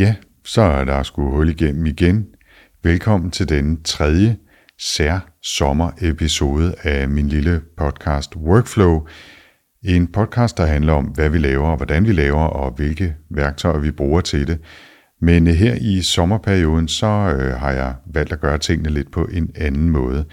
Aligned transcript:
Ja, 0.00 0.14
så 0.44 0.62
er 0.62 0.84
der 0.84 1.02
sgu 1.02 1.30
hul 1.30 1.48
igennem 1.48 1.86
igen. 1.86 2.26
Velkommen 2.82 3.30
til 3.30 3.48
den 3.48 3.82
tredje 3.82 4.36
sær 4.78 5.30
sommerepisode 5.42 6.74
af 6.82 7.08
min 7.08 7.28
lille 7.28 7.60
podcast 7.76 8.36
Workflow. 8.36 9.06
En 9.84 10.06
podcast, 10.06 10.56
der 10.56 10.66
handler 10.66 10.92
om, 10.92 11.04
hvad 11.04 11.28
vi 11.28 11.38
laver, 11.38 11.68
og 11.68 11.76
hvordan 11.76 12.06
vi 12.06 12.12
laver, 12.12 12.42
og 12.42 12.72
hvilke 12.72 13.16
værktøjer 13.30 13.78
vi 13.78 13.90
bruger 13.90 14.20
til 14.20 14.46
det. 14.46 14.58
Men 15.20 15.46
øh, 15.46 15.54
her 15.54 15.74
i 15.80 16.02
sommerperioden, 16.02 16.88
så 16.88 17.06
øh, 17.06 17.60
har 17.60 17.70
jeg 17.70 17.94
valgt 18.14 18.32
at 18.32 18.40
gøre 18.40 18.58
tingene 18.58 18.90
lidt 18.90 19.12
på 19.12 19.24
en 19.24 19.50
anden 19.54 19.90
måde. 19.90 20.24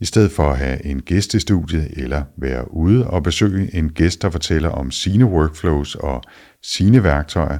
I 0.00 0.04
stedet 0.04 0.32
for 0.32 0.50
at 0.50 0.58
have 0.58 0.86
en 0.86 1.00
gæst 1.00 1.34
i 1.34 1.40
studiet, 1.40 1.90
eller 1.96 2.22
være 2.38 2.74
ude 2.74 3.06
og 3.06 3.22
besøge 3.22 3.74
en 3.74 3.88
gæst, 3.88 4.22
der 4.22 4.30
fortæller 4.30 4.68
om 4.68 4.90
sine 4.90 5.24
workflows 5.24 5.94
og 5.94 6.22
sine 6.62 7.04
værktøjer, 7.04 7.58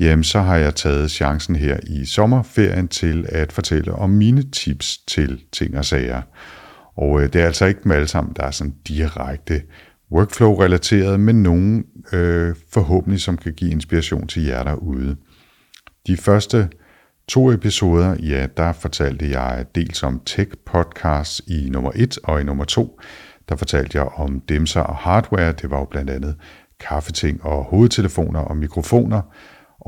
jamen 0.00 0.24
så 0.24 0.40
har 0.40 0.56
jeg 0.56 0.74
taget 0.74 1.10
chancen 1.10 1.56
her 1.56 1.78
i 1.86 2.04
sommerferien 2.04 2.88
til 2.88 3.26
at 3.28 3.52
fortælle 3.52 3.92
om 3.92 4.10
mine 4.10 4.50
tips 4.50 4.98
til 4.98 5.40
ting 5.52 5.78
og 5.78 5.84
sager. 5.84 6.22
Og 6.96 7.22
øh, 7.22 7.32
det 7.32 7.40
er 7.40 7.46
altså 7.46 7.66
ikke 7.66 7.80
dem 7.84 7.92
alle 7.92 8.08
sammen, 8.08 8.34
der 8.36 8.42
er 8.42 8.50
sådan 8.50 8.74
direkte 8.88 9.62
workflow-relateret, 10.12 11.20
men 11.20 11.42
nogen 11.42 11.84
øh, 12.12 12.54
forhåbentlig, 12.72 13.20
som 13.20 13.36
kan 13.36 13.52
give 13.52 13.70
inspiration 13.70 14.26
til 14.26 14.44
jer 14.44 14.62
derude. 14.62 15.16
De 16.06 16.16
første 16.16 16.68
to 17.28 17.52
episoder, 17.52 18.16
ja, 18.22 18.46
der 18.56 18.72
fortalte 18.72 19.30
jeg 19.30 19.66
dels 19.74 20.02
om 20.02 20.20
tech 20.26 20.50
podcasts 20.66 21.42
i 21.46 21.68
nummer 21.70 21.92
1 21.94 22.18
og 22.24 22.40
i 22.40 22.44
nummer 22.44 22.64
2, 22.64 23.00
der 23.48 23.56
fortalte 23.56 23.98
jeg 23.98 24.06
om 24.06 24.40
demser 24.40 24.80
og 24.80 24.96
hardware. 24.96 25.52
Det 25.52 25.70
var 25.70 25.78
jo 25.78 25.84
blandt 25.84 26.10
andet 26.10 26.36
kaffeting 26.80 27.44
og 27.44 27.64
hovedtelefoner 27.64 28.40
og 28.40 28.56
mikrofoner. 28.56 29.22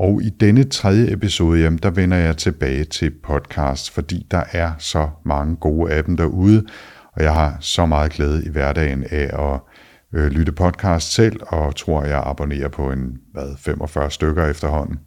Og 0.01 0.23
i 0.23 0.29
denne 0.29 0.63
tredje 0.63 1.13
episode, 1.13 1.61
jamen, 1.61 1.79
der 1.83 1.89
vender 1.89 2.17
jeg 2.17 2.37
tilbage 2.37 2.83
til 2.83 3.11
podcast, 3.23 3.91
fordi 3.91 4.27
der 4.31 4.43
er 4.51 4.71
så 4.77 5.09
mange 5.25 5.55
gode 5.55 5.91
af 5.91 6.03
dem 6.03 6.17
derude, 6.17 6.65
og 7.13 7.23
jeg 7.23 7.33
har 7.33 7.57
så 7.59 7.85
meget 7.85 8.11
glæde 8.11 8.45
i 8.45 8.49
hverdagen 8.49 9.03
af 9.03 9.51
at 9.51 9.59
øh, 10.13 10.31
lytte 10.31 10.51
podcast 10.51 11.13
selv, 11.13 11.39
og 11.47 11.75
tror, 11.75 12.03
jeg 12.03 12.23
abonnerer 12.25 12.67
på 12.67 12.91
en 12.91 13.17
hvad, 13.33 13.57
45 13.57 14.11
stykker 14.11 14.45
efterhånden. 14.45 14.99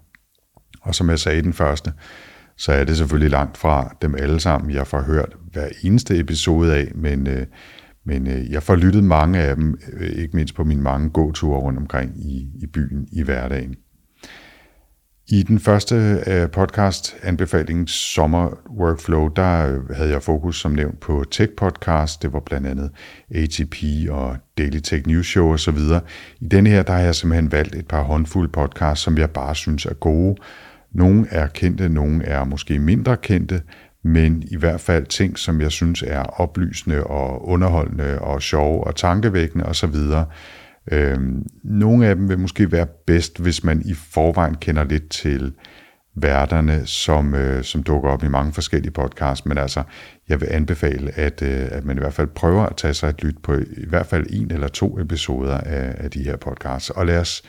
Og 0.81 0.95
som 0.95 1.11
jeg 1.11 1.19
sagde 1.19 1.39
i 1.39 1.43
den 1.43 1.53
første, 1.53 1.93
så 2.57 2.73
er 2.73 2.85
det 2.85 2.97
selvfølgelig 2.97 3.31
langt 3.31 3.57
fra 3.57 3.97
dem 4.03 4.15
alle 4.15 4.41
sammen, 4.41 4.71
jeg 4.71 4.87
får 4.87 5.01
hørt 5.01 5.37
hver 5.53 5.69
eneste 5.83 6.19
episode 6.19 6.75
af, 6.75 6.93
men, 6.95 7.27
øh, 7.27 7.47
men 8.07 8.27
øh, 8.27 8.51
jeg 8.53 8.63
får 8.63 8.77
lyttet 8.77 9.05
mange 9.05 9.39
af 9.39 9.57
dem, 9.57 9.79
øh, 9.93 10.11
ikke 10.11 10.37
mindst 10.37 10.55
på 10.55 10.65
mine 10.65 10.83
mange 10.83 11.11
gåture 11.11 11.61
rundt 11.61 11.79
omkring 11.79 12.13
i, 12.17 12.49
i 12.63 12.67
byen 12.67 13.09
i 13.13 13.23
hverdagen. 13.23 13.77
I 15.29 15.43
den 15.43 15.61
første 15.61 16.23
øh, 16.27 16.51
podcast 16.51 17.17
anbefaling 17.23 17.89
Sommer 17.89 18.59
Workflow, 18.71 19.29
der 19.29 19.67
øh, 19.67 19.97
havde 19.97 20.11
jeg 20.11 20.23
fokus 20.23 20.61
som 20.61 20.73
nævnt 20.73 21.01
på 21.01 21.25
tech 21.31 21.53
podcast. 21.57 22.23
Det 22.23 22.33
var 22.33 22.41
blandt 22.41 22.67
andet 22.67 22.91
ATP 23.35 23.75
og 24.11 24.37
Daily 24.59 24.79
Tech 24.79 25.07
News 25.07 25.27
Show 25.27 25.53
osv. 25.53 25.79
I 26.41 26.49
denne 26.49 26.71
her, 26.71 26.83
der 26.83 26.93
har 26.93 27.01
jeg 27.01 27.15
simpelthen 27.15 27.53
valgt 27.53 27.75
et 27.75 27.87
par 27.87 28.03
håndfulde 28.03 28.53
podcasts, 28.53 29.05
som 29.05 29.19
jeg 29.19 29.31
bare 29.31 29.55
synes 29.55 29.87
er 29.87 29.95
gode. 29.95 30.37
Nogle 30.93 31.27
er 31.31 31.47
kendte, 31.47 31.89
nogle 31.89 32.25
er 32.25 32.45
måske 32.45 32.79
mindre 32.79 33.17
kendte, 33.17 33.63
men 34.03 34.43
i 34.51 34.57
hvert 34.57 34.81
fald 34.81 35.07
ting, 35.07 35.39
som 35.39 35.61
jeg 35.61 35.73
synes 35.73 36.03
er 36.07 36.23
oplysende 36.23 37.05
og 37.05 37.49
underholdende 37.49 38.19
og 38.19 38.43
sjove 38.43 38.87
og 38.87 38.97
tankevækkende 38.97 39.67
osv., 39.67 39.97
Øhm, 40.93 41.47
nogle 41.65 42.07
af 42.07 42.17
dem 42.17 42.29
vil 42.29 42.39
måske 42.39 42.73
være 42.73 42.87
bedst, 43.07 43.41
hvis 43.41 43.65
man 43.65 43.83
i 43.85 43.95
forvejen 43.95 44.55
kender 44.55 44.85
lidt 44.85 45.11
til 45.11 45.55
værterne, 46.17 46.87
som, 46.87 47.35
øh, 47.35 47.65
som 47.65 47.83
dukker 47.83 48.11
op 48.11 48.25
i 48.25 48.29
mange 48.29 48.53
forskellige 48.53 48.93
podcasts, 48.93 49.47
men 49.47 49.59
altså, 49.59 49.83
jeg 50.29 50.41
vil 50.41 50.49
anbefale, 50.51 51.19
at, 51.19 51.43
øh, 51.43 51.69
at 51.71 51.85
man 51.85 51.97
i 51.97 52.01
hvert 52.01 52.15
fald 52.15 52.27
prøver 52.27 52.67
at 52.67 52.77
tage 52.77 52.95
sig 52.95 53.09
et 53.09 53.23
lyt 53.23 53.37
på 53.43 53.55
i 53.55 53.87
hvert 53.89 54.07
fald 54.07 54.27
en 54.31 54.51
eller 54.51 54.69
to 54.69 55.01
episoder 55.01 55.59
af, 55.59 55.95
af 55.99 56.11
de 56.11 56.25
her 56.25 56.37
podcasts, 56.37 56.91
og 56.91 57.07
lad 57.07 57.21
os 57.21 57.43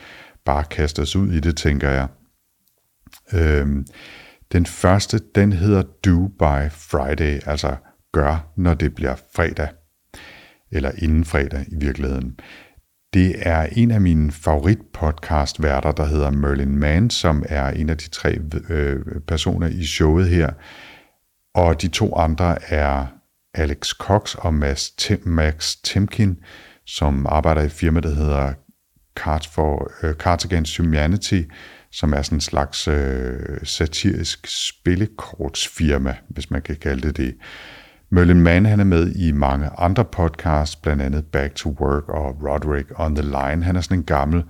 bare 0.44 0.64
kaste 0.64 1.00
os 1.00 1.16
ud 1.16 1.32
i 1.32 1.40
det, 1.40 1.56
tænker 1.56 1.90
jeg. 1.90 2.08
Øhm, 3.32 3.86
den 4.52 4.66
første, 4.66 5.20
den 5.34 5.52
hedder 5.52 5.82
Do 6.04 6.28
by 6.28 6.70
Friday, 6.70 7.40
altså 7.46 7.76
gør, 8.12 8.52
når 8.56 8.74
det 8.74 8.94
bliver 8.94 9.14
fredag, 9.36 9.68
eller 10.70 10.90
inden 10.98 11.24
fredag 11.24 11.64
i 11.68 11.76
virkeligheden. 11.80 12.38
Det 13.16 13.34
er 13.36 13.68
en 13.72 13.90
af 13.90 14.00
mine 14.00 14.32
favoritpodcast-værter, 14.32 15.92
der 15.92 16.04
hedder 16.06 16.30
Merlin 16.30 16.78
Mann, 16.78 17.10
som 17.10 17.44
er 17.48 17.68
en 17.68 17.90
af 17.90 17.96
de 17.96 18.08
tre 18.08 18.38
øh, 18.68 19.00
personer 19.26 19.66
i 19.68 19.84
showet 19.84 20.28
her. 20.28 20.50
Og 21.54 21.82
de 21.82 21.88
to 21.88 22.16
andre 22.16 22.72
er 22.72 23.06
Alex 23.54 23.88
Cox 23.88 24.34
og 24.34 24.54
Max, 24.54 24.90
Tim, 24.98 25.20
Max 25.24 25.76
Timkin, 25.84 26.36
som 26.86 27.26
arbejder 27.28 27.62
i 27.62 27.66
et 27.66 27.72
firma, 27.72 28.00
der 28.00 28.14
hedder 28.14 28.52
Cards, 29.14 29.46
for, 29.46 29.90
øh, 30.02 30.10
uh, 30.10 30.16
Cards 30.16 30.44
Against 30.44 30.78
Humanity, 30.78 31.42
som 31.92 32.12
er 32.12 32.22
sådan 32.22 32.36
en 32.36 32.40
slags 32.40 32.88
uh, 32.88 32.94
satirisk 33.62 34.46
spillekortsfirma, 34.46 36.16
hvis 36.28 36.50
man 36.50 36.62
kan 36.62 36.76
kalde 36.76 37.08
det 37.08 37.16
det. 37.16 37.34
Merlin 38.16 38.40
Mann 38.40 38.66
han 38.66 38.80
er 38.80 38.84
med 38.84 39.12
i 39.12 39.32
mange 39.32 39.70
andre 39.78 40.04
podcasts, 40.04 40.76
blandt 40.76 41.02
andet 41.02 41.24
Back 41.24 41.54
to 41.54 41.76
Work 41.80 42.08
og 42.08 42.36
Roderick 42.42 42.92
on 42.94 43.14
the 43.14 43.22
Line. 43.22 43.64
Han 43.64 43.76
er 43.76 43.80
sådan 43.80 43.98
en 43.98 44.04
gammel 44.04 44.44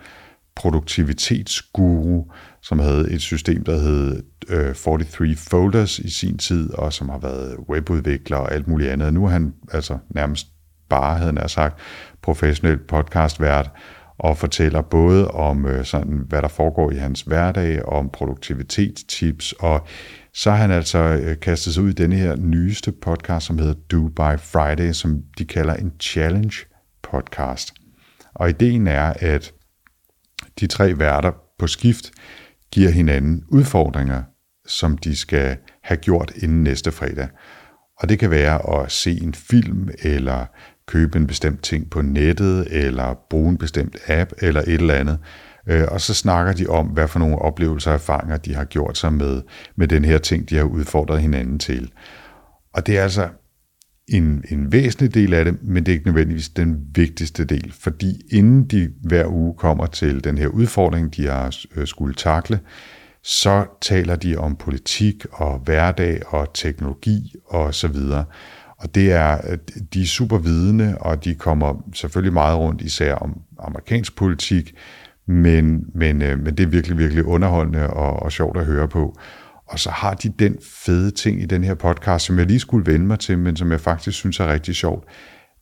produktivitetsguru, 0.56 2.24
som 2.62 2.78
havde 2.78 3.10
et 3.10 3.20
system, 3.20 3.64
der 3.64 3.78
hed 3.78 4.22
øh, 4.48 4.74
43 4.74 5.36
Folders 5.36 5.98
i 5.98 6.10
sin 6.10 6.38
tid, 6.38 6.74
og 6.74 6.92
som 6.92 7.08
har 7.08 7.18
været 7.18 7.56
webudvikler 7.68 8.36
og 8.36 8.52
alt 8.52 8.68
muligt 8.68 8.90
andet. 8.90 9.14
Nu 9.14 9.24
er 9.24 9.28
han 9.28 9.54
altså 9.72 9.98
nærmest 10.10 10.46
bare, 10.88 11.18
havde 11.18 11.38
han 11.38 11.48
sagt, 11.48 11.78
professionel 12.22 12.78
podcastvært, 12.78 13.70
og 14.18 14.36
fortæller 14.36 14.82
både 14.82 15.30
om 15.30 15.66
øh, 15.66 15.84
sådan, 15.84 16.24
hvad 16.28 16.42
der 16.42 16.48
foregår 16.48 16.90
i 16.90 16.96
hans 16.96 17.22
hverdag, 17.22 17.88
om 17.88 18.10
produktivitetstips, 18.10 19.52
og 19.52 19.86
så 20.36 20.50
har 20.50 20.56
han 20.56 20.70
altså 20.70 20.98
øh, 20.98 21.40
kastet 21.40 21.74
sig 21.74 21.82
ud 21.82 21.90
i 21.90 21.92
denne 21.92 22.16
her 22.16 22.36
nyeste 22.36 22.92
podcast, 22.92 23.46
som 23.46 23.58
hedder 23.58 23.74
Do 23.74 24.08
by 24.08 24.38
Friday, 24.38 24.92
som 24.92 25.22
de 25.38 25.44
kalder 25.44 25.74
en 25.74 25.92
challenge 26.00 26.56
podcast. 27.02 27.74
Og 28.34 28.48
ideen 28.48 28.86
er, 28.86 29.12
at 29.20 29.52
de 30.60 30.66
tre 30.66 30.98
værter 30.98 31.32
på 31.58 31.66
skift 31.66 32.10
giver 32.72 32.90
hinanden 32.90 33.44
udfordringer, 33.48 34.22
som 34.66 34.98
de 34.98 35.16
skal 35.16 35.56
have 35.82 35.96
gjort 35.96 36.32
inden 36.36 36.62
næste 36.62 36.92
fredag. 36.92 37.28
Og 37.98 38.08
det 38.08 38.18
kan 38.18 38.30
være 38.30 38.80
at 38.80 38.92
se 38.92 39.22
en 39.22 39.34
film, 39.34 39.88
eller 40.02 40.46
købe 40.86 41.18
en 41.18 41.26
bestemt 41.26 41.62
ting 41.62 41.90
på 41.90 42.02
nettet, 42.02 42.66
eller 42.70 43.14
bruge 43.30 43.48
en 43.48 43.58
bestemt 43.58 43.96
app, 44.08 44.32
eller 44.42 44.60
et 44.60 44.68
eller 44.68 44.94
andet. 44.94 45.18
Øh, 45.68 45.84
og 45.90 46.00
så 46.00 46.14
snakker 46.14 46.52
de 46.52 46.66
om, 46.66 46.86
hvad 46.86 47.08
for 47.08 47.18
nogle 47.18 47.38
oplevelser 47.38 47.90
og 47.90 47.94
erfaringer, 47.94 48.36
de 48.36 48.54
har 48.54 48.64
gjort 48.64 48.98
sig 48.98 49.12
med, 49.12 49.42
med 49.76 49.88
den 49.88 50.04
her 50.04 50.18
ting, 50.18 50.50
de 50.50 50.56
har 50.56 50.64
udfordret 50.64 51.20
hinanden 51.20 51.58
til. 51.58 51.92
Og 52.74 52.86
det 52.86 52.98
er 52.98 53.02
altså 53.02 53.28
en, 54.08 54.44
en 54.48 54.72
væsentlig 54.72 55.14
del 55.14 55.34
af 55.34 55.44
det, 55.44 55.62
men 55.62 55.86
det 55.86 55.92
er 55.92 55.96
ikke 55.96 56.06
nødvendigvis 56.06 56.48
den 56.48 56.86
vigtigste 56.94 57.44
del, 57.44 57.72
fordi 57.80 58.20
inden 58.32 58.64
de 58.64 58.92
hver 59.02 59.26
uge 59.26 59.54
kommer 59.54 59.86
til 59.86 60.24
den 60.24 60.38
her 60.38 60.48
udfordring, 60.48 61.16
de 61.16 61.26
har 61.26 61.56
øh, 61.76 61.86
skulle 61.86 62.14
takle, 62.14 62.60
så 63.22 63.66
taler 63.80 64.16
de 64.16 64.36
om 64.36 64.56
politik 64.56 65.26
og 65.32 65.58
hverdag 65.58 66.22
og 66.26 66.48
teknologi 66.54 67.34
og 67.46 67.74
så 67.74 67.88
videre. 67.88 68.24
Og 68.78 68.94
det 68.94 69.12
er, 69.12 69.40
øh, 69.50 69.58
de 69.94 70.02
er 70.02 70.06
super 70.06 70.38
vidende, 70.38 70.98
og 71.00 71.24
de 71.24 71.34
kommer 71.34 71.82
selvfølgelig 71.94 72.32
meget 72.32 72.58
rundt 72.58 72.82
især 72.82 73.14
om 73.14 73.40
amerikansk 73.58 74.16
politik, 74.16 74.74
men, 75.26 75.84
men, 75.94 76.22
øh, 76.22 76.38
men 76.38 76.56
det 76.56 76.60
er 76.60 76.66
virkelig, 76.66 76.98
virkelig 76.98 77.24
underholdende 77.24 77.90
og, 77.90 78.22
og 78.22 78.32
sjovt 78.32 78.56
at 78.56 78.66
høre 78.66 78.88
på. 78.88 79.18
Og 79.68 79.78
så 79.78 79.90
har 79.90 80.14
de 80.14 80.28
den 80.28 80.58
fede 80.84 81.10
ting 81.10 81.42
i 81.42 81.46
den 81.46 81.64
her 81.64 81.74
podcast, 81.74 82.24
som 82.24 82.38
jeg 82.38 82.46
lige 82.46 82.60
skulle 82.60 82.92
vende 82.92 83.06
mig 83.06 83.18
til, 83.18 83.38
men 83.38 83.56
som 83.56 83.72
jeg 83.72 83.80
faktisk 83.80 84.18
synes 84.18 84.40
er 84.40 84.52
rigtig 84.52 84.74
sjovt, 84.74 85.04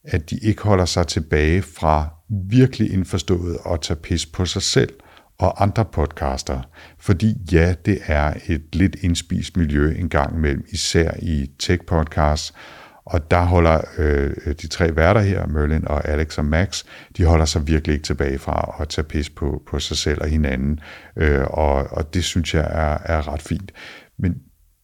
at 0.05 0.31
de 0.31 0.38
ikke 0.43 0.62
holder 0.62 0.84
sig 0.84 1.06
tilbage 1.06 1.62
fra 1.62 2.08
virkelig 2.50 2.93
indforstået 2.93 3.58
at 3.70 3.81
tage 3.81 3.96
pis 3.96 4.26
på 4.26 4.46
sig 4.46 4.62
selv 4.62 4.93
og 5.38 5.62
andre 5.62 5.84
podcaster. 5.84 6.60
Fordi 6.99 7.34
ja, 7.52 7.75
det 7.87 7.99
er 8.06 8.34
et 8.46 8.64
lidt 8.72 8.96
indspist 9.00 9.56
miljø 9.56 9.94
en 9.99 10.08
gang 10.08 10.37
imellem, 10.37 10.64
især 10.72 11.10
i 11.22 11.50
tech-podcasts, 11.62 12.52
og 13.06 13.30
der 13.30 13.42
holder 13.42 13.80
øh, 13.98 14.54
de 14.62 14.66
tre 14.66 14.96
værter 14.96 15.20
her, 15.20 15.46
Merlin 15.46 15.88
og 15.88 16.08
Alex 16.08 16.38
og 16.38 16.44
Max, 16.44 16.84
de 17.16 17.24
holder 17.24 17.44
sig 17.44 17.66
virkelig 17.66 17.94
ikke 17.94 18.04
tilbage 18.04 18.38
fra 18.38 18.76
at 18.80 18.88
tage 18.88 19.04
pis 19.04 19.30
på, 19.30 19.62
på 19.70 19.78
sig 19.78 19.96
selv 19.96 20.20
og 20.20 20.28
hinanden. 20.28 20.80
Øh, 21.16 21.44
og, 21.44 21.74
og 21.90 22.14
det 22.14 22.24
synes 22.24 22.54
jeg 22.54 22.62
er, 22.70 22.98
er 23.14 23.32
ret 23.32 23.42
fint. 23.42 23.72
Men, 24.18 24.34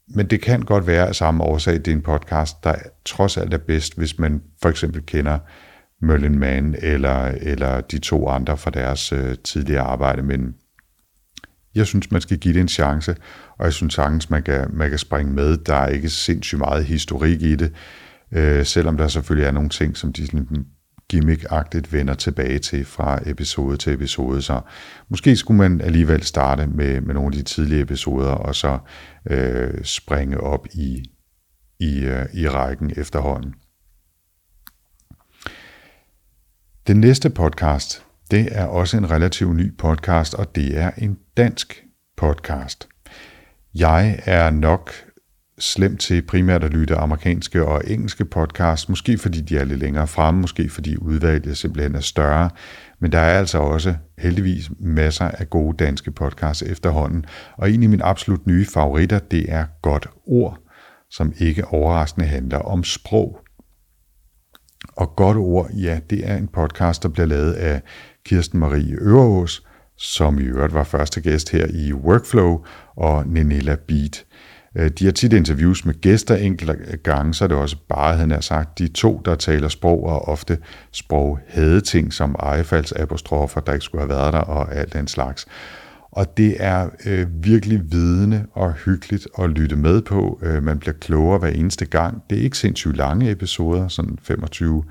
men 0.08 0.26
det 0.26 0.43
kan 0.43 0.62
godt 0.62 0.87
være 0.87 1.08
af 1.08 1.14
samme 1.14 1.44
årsag, 1.44 1.75
det 1.75 1.88
er 1.88 1.93
en 1.93 2.02
podcast, 2.02 2.64
der 2.64 2.75
trods 3.05 3.37
alt 3.37 3.55
er 3.55 3.58
bedst, 3.58 3.99
hvis 3.99 4.19
man 4.19 4.43
for 4.62 4.69
eksempel 4.69 5.06
kender 5.06 5.38
Merlin 6.02 6.38
Mann 6.38 6.76
eller, 6.78 7.25
eller 7.40 7.81
de 7.81 7.99
to 7.99 8.28
andre 8.28 8.56
fra 8.56 8.70
deres 8.70 9.12
øh, 9.12 9.37
tidligere 9.44 9.82
arbejde. 9.82 10.23
Men 10.23 10.55
jeg 11.75 11.87
synes, 11.87 12.11
man 12.11 12.20
skal 12.20 12.38
give 12.38 12.55
det 12.55 12.61
en 12.61 12.69
chance, 12.69 13.16
og 13.58 13.64
jeg 13.64 13.73
synes 13.73 13.94
sagtens, 13.94 14.31
man 14.31 14.43
kan, 14.43 14.66
man 14.73 14.90
kan 14.90 14.99
springe 14.99 15.32
med. 15.32 15.56
Der 15.56 15.75
er 15.75 15.88
ikke 15.88 16.08
sindssygt 16.08 16.58
meget 16.58 16.84
historik 16.84 17.43
i 17.43 17.56
det, 17.56 17.73
øh, 18.32 18.67
selvom 18.67 18.97
der 18.97 19.09
selvfølgelig 19.09 19.47
er 19.47 19.53
nogle 19.53 19.69
ting, 19.69 19.97
som 19.97 20.12
de 20.12 20.27
sådan 20.27 20.67
gimmick-agtigt 21.12 21.93
vender 21.93 22.15
tilbage 22.15 22.59
til 22.59 22.85
fra 22.85 23.19
episode 23.27 23.77
til 23.77 23.93
episode. 23.93 24.43
Så 24.43 24.61
måske 25.09 25.37
skulle 25.37 25.59
man 25.59 25.81
alligevel 25.81 26.23
starte 26.23 26.67
med, 26.67 27.00
med 27.00 27.15
nogle 27.15 27.27
af 27.27 27.32
de 27.32 27.43
tidlige 27.43 27.82
episoder, 27.82 28.31
og 28.31 28.55
så 28.55 28.79
øh, 29.31 29.85
springe 29.85 30.41
op 30.41 30.67
i, 30.73 31.05
i, 31.81 32.05
øh, 32.05 32.27
i 32.35 32.49
rækken 32.49 32.93
efterhånden. 32.97 33.55
Den 36.87 37.00
næste 37.00 37.31
podcast, 37.31 38.05
det 38.31 38.49
er 38.53 38.65
også 38.65 38.97
en 38.97 39.11
relativt 39.11 39.56
ny 39.56 39.76
podcast, 39.76 40.35
og 40.35 40.55
det 40.55 40.79
er 40.79 40.91
en 40.99 41.19
dansk 41.37 41.85
podcast. 42.17 42.88
Jeg 43.75 44.23
er 44.25 44.50
nok 44.50 44.93
slemt 45.61 46.01
til 46.01 46.23
primært 46.23 46.65
at 46.65 46.71
lytte 46.71 46.97
amerikanske 46.97 47.67
og 47.67 47.83
engelske 47.87 48.25
podcasts, 48.25 48.89
måske 48.89 49.19
fordi 49.19 49.41
de 49.41 49.57
er 49.57 49.65
lidt 49.65 49.79
længere 49.79 50.07
fremme, 50.07 50.41
måske 50.41 50.69
fordi 50.69 50.97
udvalget 50.97 51.57
simpelthen 51.57 51.95
er 51.95 52.01
større, 52.01 52.51
men 53.01 53.12
der 53.12 53.19
er 53.19 53.39
altså 53.39 53.59
også 53.59 53.95
heldigvis 54.19 54.71
masser 54.79 55.25
af 55.25 55.51
gode 55.51 55.77
danske 55.85 56.11
podcasts 56.11 56.62
efterhånden, 56.62 57.25
og 57.59 57.71
en 57.71 57.83
af 57.83 57.89
mine 57.89 58.05
absolut 58.05 58.47
nye 58.47 58.67
favoritter, 58.67 59.19
det 59.19 59.53
er 59.53 59.65
Godt 59.83 60.07
Ord, 60.27 60.59
som 61.11 61.33
ikke 61.39 61.65
overraskende 61.65 62.27
handler 62.27 62.59
om 62.59 62.85
sprog. 62.85 63.41
Og 64.97 65.17
Godt 65.17 65.37
Ord, 65.37 65.71
ja, 65.71 66.01
det 66.11 66.31
er 66.31 66.37
en 66.37 66.49
podcast, 66.49 67.03
der 67.03 67.09
bliver 67.09 67.27
lavet 67.27 67.53
af 67.53 67.83
Kirsten 68.25 68.61
Marie 68.61 68.97
Øverås, 69.01 69.67
som 69.97 70.39
i 70.39 70.43
øvrigt 70.43 70.75
var 70.75 70.85
første 70.85 71.21
gæst 71.21 71.51
her 71.51 71.67
i 71.67 71.93
Workflow, 71.93 72.65
og 72.97 73.27
Nenella 73.29 73.77
Beat. 73.89 74.25
Øh, 74.76 74.90
de 74.99 75.05
har 75.05 75.12
tit 75.12 75.32
interviews 75.32 75.84
med 75.84 76.00
gæster 76.00 76.37
enkelte 76.37 76.96
gange, 77.02 77.34
så 77.34 77.44
er 77.44 77.49
det 77.49 77.56
også 77.56 77.76
bare, 77.88 78.17
han 78.17 78.31
har 78.31 78.40
sagt, 78.40 78.78
de 78.78 78.88
to, 78.88 79.22
der 79.25 79.34
taler 79.34 79.69
sprog, 79.69 80.05
og 80.05 80.28
ofte 80.28 80.58
sprog 80.93 81.38
ting 81.84 82.12
som 82.12 82.37
ejefaldsapostrofer, 82.38 83.61
der 83.61 83.72
ikke 83.72 83.84
skulle 83.84 84.02
have 84.02 84.08
været 84.08 84.32
der, 84.32 84.38
og 84.38 84.75
alt 84.75 84.93
den 84.93 85.06
slags. 85.06 85.46
Og 86.12 86.37
det 86.37 86.56
er 86.58 86.88
øh, 87.06 87.26
virkelig 87.44 87.93
vidende 87.93 88.46
og 88.52 88.72
hyggeligt 88.72 89.28
at 89.38 89.50
lytte 89.50 89.76
med 89.76 90.02
på. 90.02 90.40
Øh, 90.43 90.62
man 90.62 90.78
bliver 90.78 90.94
klogere 90.94 91.38
hver 91.38 91.49
eneste 91.49 91.84
gang. 91.84 92.23
Det 92.31 92.38
er 92.38 92.43
ikke 92.43 92.58
sindssygt 92.58 92.96
lange 92.96 93.31
episoder, 93.31 93.88
sådan 93.88 94.19
25 94.23 94.84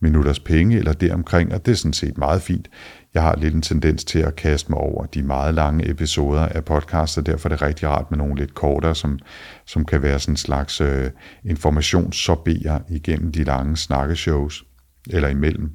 minutters 0.00 0.40
penge 0.40 0.78
eller 0.78 0.92
deromkring, 0.92 1.54
og 1.54 1.66
det 1.66 1.72
er 1.72 1.76
sådan 1.76 1.92
set 1.92 2.18
meget 2.18 2.42
fint. 2.42 2.68
Jeg 3.14 3.22
har 3.22 3.36
lidt 3.36 3.54
en 3.54 3.62
tendens 3.62 4.04
til 4.04 4.18
at 4.18 4.36
kaste 4.36 4.70
mig 4.70 4.78
over 4.78 5.06
de 5.06 5.22
meget 5.22 5.54
lange 5.54 5.90
episoder 5.90 6.46
af 6.46 6.64
podcasts, 6.64 7.18
og 7.18 7.26
derfor 7.26 7.48
er 7.48 7.52
det 7.52 7.62
rigtig 7.62 7.88
rart 7.88 8.10
med 8.10 8.18
nogle 8.18 8.36
lidt 8.36 8.54
kortere, 8.54 8.94
som, 8.94 9.18
som 9.66 9.84
kan 9.84 10.02
være 10.02 10.18
sådan 10.18 10.32
en 10.32 10.36
slags 10.36 10.80
øh, 10.80 11.10
informationssorberer 11.44 12.80
igennem 12.88 13.32
de 13.32 13.44
lange 13.44 13.76
snakkeshows, 13.76 14.64
eller 15.10 15.28
imellem 15.28 15.70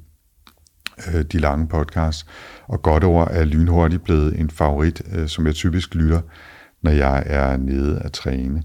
øh, 1.06 1.22
de 1.22 1.38
lange 1.38 1.68
podcasts. 1.68 2.26
Og 2.66 2.82
godt 2.82 3.04
over 3.04 3.24
er 3.24 3.44
lynhurtigt 3.44 4.04
blevet 4.04 4.40
en 4.40 4.50
favorit, 4.50 5.02
øh, 5.12 5.28
som 5.28 5.46
jeg 5.46 5.54
typisk 5.54 5.94
lytter, 5.94 6.20
når 6.82 6.90
jeg 6.90 7.22
er 7.26 7.56
nede 7.56 8.00
at 8.04 8.12
træne. 8.12 8.62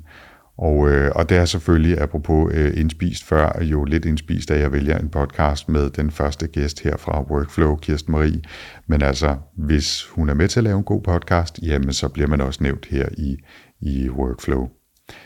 Og, 0.57 0.89
øh, 0.89 1.11
og 1.15 1.29
det 1.29 1.37
er 1.37 1.45
selvfølgelig, 1.45 2.01
apropos 2.01 2.51
øh, 2.53 2.73
indspist 2.75 3.23
før, 3.23 3.61
jo 3.61 3.83
lidt 3.83 4.05
indspist, 4.05 4.51
at 4.51 4.59
jeg 4.59 4.71
vælger 4.71 4.97
en 4.97 5.09
podcast 5.09 5.69
med 5.69 5.89
den 5.89 6.11
første 6.11 6.47
gæst 6.47 6.79
her 6.79 6.97
fra 6.97 7.21
Workflow, 7.31 7.75
Kirsten 7.75 8.11
Marie. 8.11 8.41
Men 8.87 9.01
altså, 9.01 9.35
hvis 9.57 10.05
hun 10.05 10.29
er 10.29 10.33
med 10.33 10.47
til 10.47 10.59
at 10.59 10.63
lave 10.63 10.77
en 10.77 10.83
god 10.83 11.01
podcast, 11.01 11.59
jamen 11.61 11.93
så 11.93 12.09
bliver 12.09 12.27
man 12.27 12.41
også 12.41 12.63
nævnt 12.63 12.85
her 12.85 13.09
i, 13.17 13.37
i 13.81 14.09
Workflow. 14.09 14.67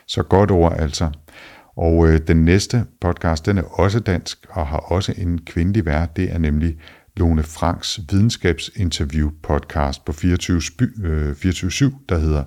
Så 0.08 0.24
godt 0.24 0.52
ord 0.52 0.80
altså. 0.80 1.10
Og 1.78 2.08
øh, 2.08 2.20
den 2.28 2.46
næste 2.46 2.86
podcast, 3.02 3.46
den 3.46 3.58
er 3.58 3.80
også 3.80 4.00
dansk 4.00 4.46
og 4.50 4.68
har 4.68 4.78
også 4.78 5.14
en 5.18 5.40
kvindelig 5.46 5.86
vært. 5.86 6.18
Det 6.18 6.32
er 6.32 6.38
nemlig 6.38 6.78
Lone 7.18 7.44
Franks 7.44 8.00
videnskabsinterview 8.12 9.30
podcast 9.44 10.06
på 10.06 10.12
24, 10.12 10.62
øh, 11.04 11.36
24 11.36 11.92
der 12.10 12.18
hedder 12.18 12.44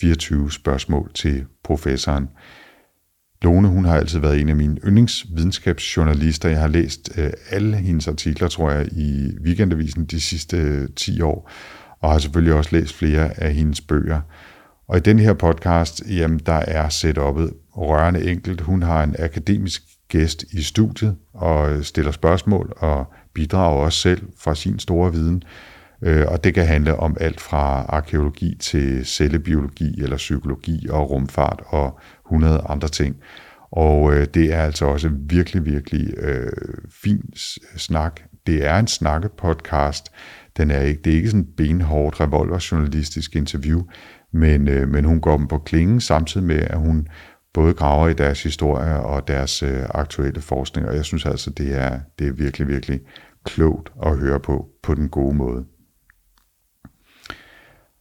24 0.00 0.52
spørgsmål 0.52 1.10
til 1.14 1.44
professoren. 1.64 2.28
Lone, 3.42 3.68
hun 3.68 3.84
har 3.84 3.96
altid 3.96 4.18
været 4.18 4.40
en 4.40 4.48
af 4.48 4.56
mine 4.56 4.78
yndlingsvidenskabsjournalister. 4.86 6.48
Jeg 6.48 6.60
har 6.60 6.68
læst 6.68 7.10
øh, 7.18 7.30
alle 7.50 7.76
hendes 7.76 8.08
artikler, 8.08 8.48
tror 8.48 8.70
jeg, 8.70 8.86
i 8.92 9.30
Weekendavisen 9.44 10.04
de 10.04 10.20
sidste 10.20 10.56
øh, 10.56 10.88
10 10.96 11.20
år, 11.20 11.50
og 12.00 12.10
har 12.10 12.18
selvfølgelig 12.18 12.54
også 12.54 12.76
læst 12.76 12.94
flere 12.94 13.40
af 13.40 13.54
hendes 13.54 13.80
bøger. 13.80 14.20
Og 14.88 14.96
i 14.96 15.00
den 15.00 15.18
her 15.18 15.32
podcast, 15.32 16.02
jamen, 16.08 16.38
der 16.46 16.52
er 16.52 16.88
setupet 16.88 17.52
rørende 17.76 18.30
enkelt. 18.30 18.60
Hun 18.60 18.82
har 18.82 19.02
en 19.02 19.16
akademisk 19.18 19.82
gæst 20.08 20.42
i 20.42 20.62
studiet 20.62 21.16
og 21.34 21.72
øh, 21.72 21.82
stiller 21.82 22.12
spørgsmål 22.12 22.72
og 22.76 23.12
bidrager 23.34 23.84
også 23.84 24.00
selv 24.00 24.22
fra 24.38 24.54
sin 24.54 24.78
store 24.78 25.12
viden. 25.12 25.42
Øh, 26.02 26.24
og 26.28 26.44
det 26.44 26.54
kan 26.54 26.66
handle 26.66 26.96
om 26.96 27.16
alt 27.20 27.40
fra 27.40 27.84
arkeologi 27.88 28.56
til 28.60 29.06
cellebiologi 29.06 30.02
eller 30.02 30.16
psykologi 30.16 30.86
og 30.90 31.10
rumfart 31.10 31.62
og 31.66 31.98
100 32.26 32.62
andre 32.68 32.88
ting. 32.88 33.16
Og 33.70 34.14
øh, 34.14 34.26
det 34.34 34.52
er 34.54 34.62
altså 34.62 34.86
også 34.86 35.10
virkelig, 35.12 35.64
virkelig 35.64 36.14
øh, 36.18 36.52
fin 37.02 37.22
snak. 37.76 38.20
Det 38.46 38.66
er 38.66 38.78
en 38.78 38.86
snakkepodcast. 38.86 40.12
Den 40.56 40.70
er 40.70 40.80
ikke, 40.80 41.02
det 41.04 41.12
er 41.12 41.16
ikke 41.16 41.30
sådan 41.30 41.48
benhårdt 41.56 42.20
revolverjournalistisk 42.20 43.36
interview, 43.36 43.82
men, 44.32 44.68
øh, 44.68 44.88
men 44.88 45.04
hun 45.04 45.20
går 45.20 45.36
dem 45.36 45.48
på 45.48 45.58
klingen 45.58 46.00
samtidig 46.00 46.46
med, 46.46 46.60
at 46.60 46.78
hun 46.78 47.08
både 47.54 47.74
graver 47.74 48.08
i 48.08 48.14
deres 48.14 48.42
historie 48.42 49.00
og 49.00 49.28
deres 49.28 49.62
øh, 49.62 49.82
aktuelle 49.90 50.40
forskning, 50.40 50.88
og 50.88 50.96
jeg 50.96 51.04
synes 51.04 51.26
altså, 51.26 51.50
det 51.50 51.74
er, 51.74 52.00
det 52.18 52.26
er 52.26 52.32
virkelig, 52.32 52.68
virkelig 52.68 53.00
klogt 53.44 53.92
at 54.06 54.18
høre 54.18 54.40
på, 54.40 54.66
på 54.82 54.94
den 54.94 55.08
gode 55.08 55.36
måde. 55.36 55.64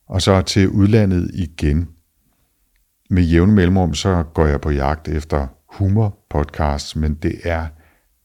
Og 0.07 0.21
så 0.21 0.41
til 0.41 0.69
udlandet 0.69 1.31
igen. 1.33 1.89
Med 3.09 3.23
jævne 3.23 3.53
mellemrum, 3.53 3.93
så 3.93 4.23
går 4.33 4.45
jeg 4.45 4.61
på 4.61 4.71
jagt 4.71 5.07
efter 5.07 5.47
humor-podcasts, 5.73 6.99
men 6.99 7.13
det 7.13 7.35
er 7.43 7.67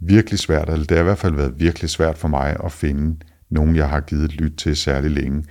virkelig 0.00 0.38
svært, 0.38 0.68
eller 0.68 0.84
det 0.86 0.96
har 0.96 1.02
i 1.02 1.04
hvert 1.04 1.18
fald 1.18 1.34
været 1.34 1.60
virkelig 1.60 1.90
svært 1.90 2.18
for 2.18 2.28
mig 2.28 2.56
at 2.64 2.72
finde 2.72 3.16
nogen, 3.50 3.76
jeg 3.76 3.88
har 3.88 4.00
givet 4.00 4.32
lyt 4.32 4.56
til 4.56 4.76
særlig 4.76 5.10
længe. 5.10 5.44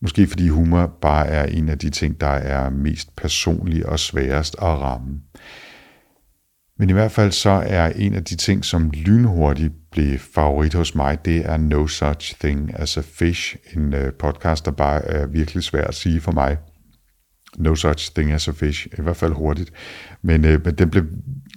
Måske 0.00 0.26
fordi 0.26 0.48
humor 0.48 0.86
bare 1.00 1.26
er 1.26 1.44
en 1.44 1.68
af 1.68 1.78
de 1.78 1.90
ting, 1.90 2.20
der 2.20 2.26
er 2.26 2.70
mest 2.70 3.16
personlig 3.16 3.86
og 3.86 3.98
sværest 3.98 4.54
at 4.58 4.68
ramme. 4.68 5.20
Men 6.78 6.90
i 6.90 6.92
hvert 6.92 7.12
fald 7.12 7.32
så 7.32 7.50
er 7.50 7.92
en 7.96 8.14
af 8.14 8.24
de 8.24 8.36
ting, 8.36 8.64
som 8.64 8.90
lynhurtigt 8.90 9.72
blev 9.90 10.18
favorit 10.18 10.74
hos 10.74 10.94
mig, 10.94 11.24
det 11.24 11.46
er 11.46 11.56
No 11.56 11.86
Such 11.86 12.38
Thing 12.40 12.70
as 12.74 12.96
a 12.96 13.00
Fish, 13.00 13.56
en 13.76 13.94
øh, 13.94 14.12
podcast, 14.12 14.64
der 14.64 14.70
bare 14.70 15.04
er 15.04 15.26
virkelig 15.26 15.62
svær 15.62 15.84
at 15.84 15.94
sige 15.94 16.20
for 16.20 16.32
mig. 16.32 16.56
No 17.56 17.74
Such 17.74 18.12
Thing 18.14 18.32
as 18.32 18.48
a 18.48 18.50
Fish, 18.50 18.86
i 18.98 19.02
hvert 19.02 19.16
fald 19.16 19.32
hurtigt. 19.32 19.72
Men, 20.22 20.44
øh, 20.44 20.64
men 20.64 20.74
den 20.74 20.90
blev 20.90 21.04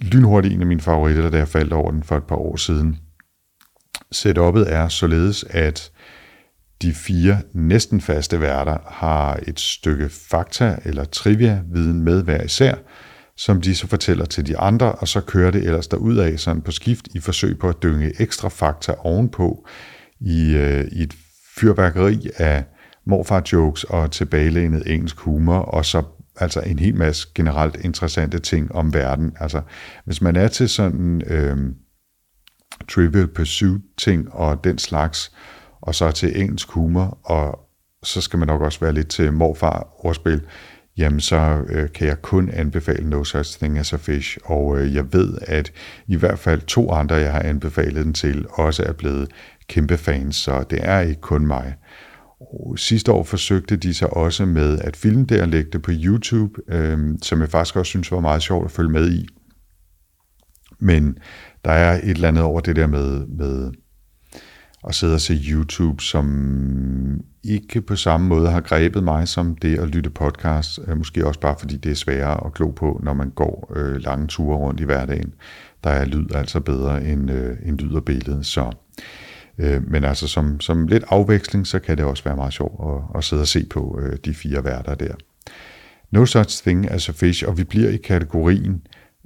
lynhurtigt 0.02 0.54
en 0.54 0.60
af 0.60 0.66
mine 0.66 0.80
favoritter, 0.80 1.30
da 1.30 1.38
jeg 1.38 1.48
faldt 1.48 1.72
over 1.72 1.90
den 1.90 2.02
for 2.02 2.16
et 2.16 2.24
par 2.24 2.36
år 2.36 2.56
siden. 2.56 2.98
Setupet 4.12 4.72
er 4.72 4.88
således, 4.88 5.44
at 5.50 5.90
de 6.82 6.92
fire 6.92 7.42
næsten 7.52 8.00
faste 8.00 8.40
værter 8.40 8.78
har 8.86 9.40
et 9.46 9.60
stykke 9.60 10.08
fakta 10.08 10.76
eller 10.84 11.04
trivia-viden 11.04 12.02
med 12.02 12.22
hver 12.22 12.42
især, 12.42 12.74
som 13.40 13.60
de 13.60 13.74
så 13.74 13.86
fortæller 13.86 14.24
til 14.24 14.46
de 14.46 14.58
andre, 14.58 14.92
og 14.92 15.08
så 15.08 15.20
kører 15.20 15.50
det 15.50 15.64
ellers 15.64 15.88
af 15.88 16.40
sådan 16.40 16.62
på 16.62 16.70
skift 16.70 17.08
i 17.14 17.20
forsøg 17.20 17.58
på 17.58 17.68
at 17.68 17.82
dynge 17.82 18.22
ekstra 18.22 18.48
fakta 18.48 18.94
ovenpå 18.98 19.66
i, 20.20 20.54
øh, 20.54 20.84
i 20.92 21.02
et 21.02 21.14
fyrværkeri 21.58 22.30
af 22.36 22.64
morfar-jokes 23.04 23.84
og 23.84 24.10
tilbagelænet 24.10 24.92
engelsk 24.94 25.18
humor, 25.18 25.58
og 25.58 25.84
så 25.84 26.02
altså 26.36 26.60
en 26.60 26.78
hel 26.78 26.96
masse 26.96 27.28
generelt 27.34 27.76
interessante 27.84 28.38
ting 28.38 28.72
om 28.72 28.94
verden. 28.94 29.32
Altså, 29.40 29.60
hvis 30.04 30.22
man 30.22 30.36
er 30.36 30.48
til 30.48 30.68
sådan 30.68 31.22
øh, 31.26 31.56
Trivial 32.90 33.28
Pursuit-ting 33.28 34.32
og 34.32 34.64
den 34.64 34.78
slags, 34.78 35.32
og 35.80 35.94
så 35.94 36.10
til 36.10 36.40
engelsk 36.40 36.70
humor, 36.70 37.18
og 37.24 37.58
så 38.02 38.20
skal 38.20 38.38
man 38.38 38.48
nok 38.48 38.60
også 38.60 38.80
være 38.80 38.92
lidt 38.92 39.08
til 39.08 39.32
morfar-ordspil, 39.32 40.40
jamen 41.00 41.20
så 41.20 41.64
øh, 41.68 41.92
kan 41.92 42.06
jeg 42.06 42.22
kun 42.22 42.48
anbefale 42.48 43.10
No 43.10 43.24
Such 43.24 43.58
Thing 43.58 43.78
as 43.78 43.92
a 43.92 43.96
Fish, 43.96 44.38
og 44.44 44.78
øh, 44.78 44.94
jeg 44.94 45.12
ved, 45.12 45.38
at 45.42 45.72
i 46.06 46.16
hvert 46.16 46.38
fald 46.38 46.60
to 46.60 46.90
andre, 46.92 47.14
jeg 47.14 47.32
har 47.32 47.42
anbefalet 47.42 48.04
den 48.04 48.14
til, 48.14 48.46
også 48.50 48.82
er 48.82 48.92
blevet 48.92 49.28
kæmpe 49.68 49.96
fans, 49.96 50.36
så 50.36 50.64
det 50.70 50.78
er 50.82 51.00
ikke 51.00 51.20
kun 51.20 51.46
mig. 51.46 51.74
Og 52.40 52.78
sidste 52.78 53.12
år 53.12 53.22
forsøgte 53.22 53.76
de 53.76 53.94
sig 53.94 54.16
også 54.16 54.46
med 54.46 54.78
at 54.78 54.96
filme 54.96 55.24
det 55.24 55.42
og 55.42 55.48
lægge 55.48 55.70
det 55.72 55.82
på 55.82 55.90
YouTube, 55.94 56.60
øh, 56.68 56.98
som 57.22 57.40
jeg 57.40 57.48
faktisk 57.48 57.76
også 57.76 57.90
synes 57.90 58.12
var 58.12 58.20
meget 58.20 58.42
sjovt 58.42 58.64
at 58.64 58.70
følge 58.70 58.90
med 58.90 59.12
i. 59.12 59.26
Men 60.78 61.18
der 61.64 61.70
er 61.70 61.94
et 62.02 62.10
eller 62.10 62.28
andet 62.28 62.42
over 62.42 62.60
det 62.60 62.76
der 62.76 62.86
med, 62.86 63.26
med 63.26 63.72
at 64.88 64.94
sidde 64.94 65.14
og 65.14 65.20
se 65.20 65.34
YouTube, 65.34 66.02
som 66.02 67.20
ikke 67.44 67.80
på 67.80 67.96
samme 67.96 68.28
måde 68.28 68.50
har 68.50 68.60
grebet 68.60 69.04
mig 69.04 69.28
som 69.28 69.56
det 69.56 69.78
at 69.78 69.88
lytte 69.88 70.10
podcast. 70.10 70.78
Øh, 70.86 70.98
måske 70.98 71.26
også 71.26 71.40
bare 71.40 71.56
fordi 71.58 71.76
det 71.76 71.90
er 71.90 71.96
sværere 71.96 72.46
at 72.46 72.54
glo 72.54 72.70
på, 72.70 73.00
når 73.02 73.14
man 73.14 73.30
går 73.30 73.72
øh, 73.76 73.96
lange 73.96 74.26
ture 74.26 74.56
rundt 74.56 74.80
i 74.80 74.84
hverdagen. 74.84 75.34
Der 75.84 75.90
er 75.90 76.04
lyd 76.04 76.34
altså 76.34 76.60
bedre 76.60 77.04
end, 77.04 77.30
øh, 77.30 77.56
end 77.64 77.78
lyd 77.78 77.94
og 77.94 78.04
billede. 78.04 78.44
Så, 78.44 78.72
øh, 79.58 79.90
men 79.90 80.04
altså 80.04 80.28
som, 80.28 80.60
som 80.60 80.86
lidt 80.86 81.04
afveksling, 81.08 81.66
så 81.66 81.78
kan 81.78 81.96
det 81.96 82.04
også 82.04 82.24
være 82.24 82.36
meget 82.36 82.52
sjovt 82.52 82.80
at, 82.96 83.18
at 83.18 83.24
sidde 83.24 83.42
og 83.42 83.48
se 83.48 83.66
på 83.70 83.98
øh, 84.02 84.18
de 84.24 84.34
fire 84.34 84.64
værter 84.64 84.94
der. 84.94 85.14
No 86.10 86.26
Such 86.26 86.62
Thing 86.62 86.90
as 86.90 87.08
a 87.08 87.12
Fish, 87.12 87.44
og 87.48 87.58
vi 87.58 87.64
bliver 87.64 87.88
i 87.88 87.96
kategorien 87.96 88.82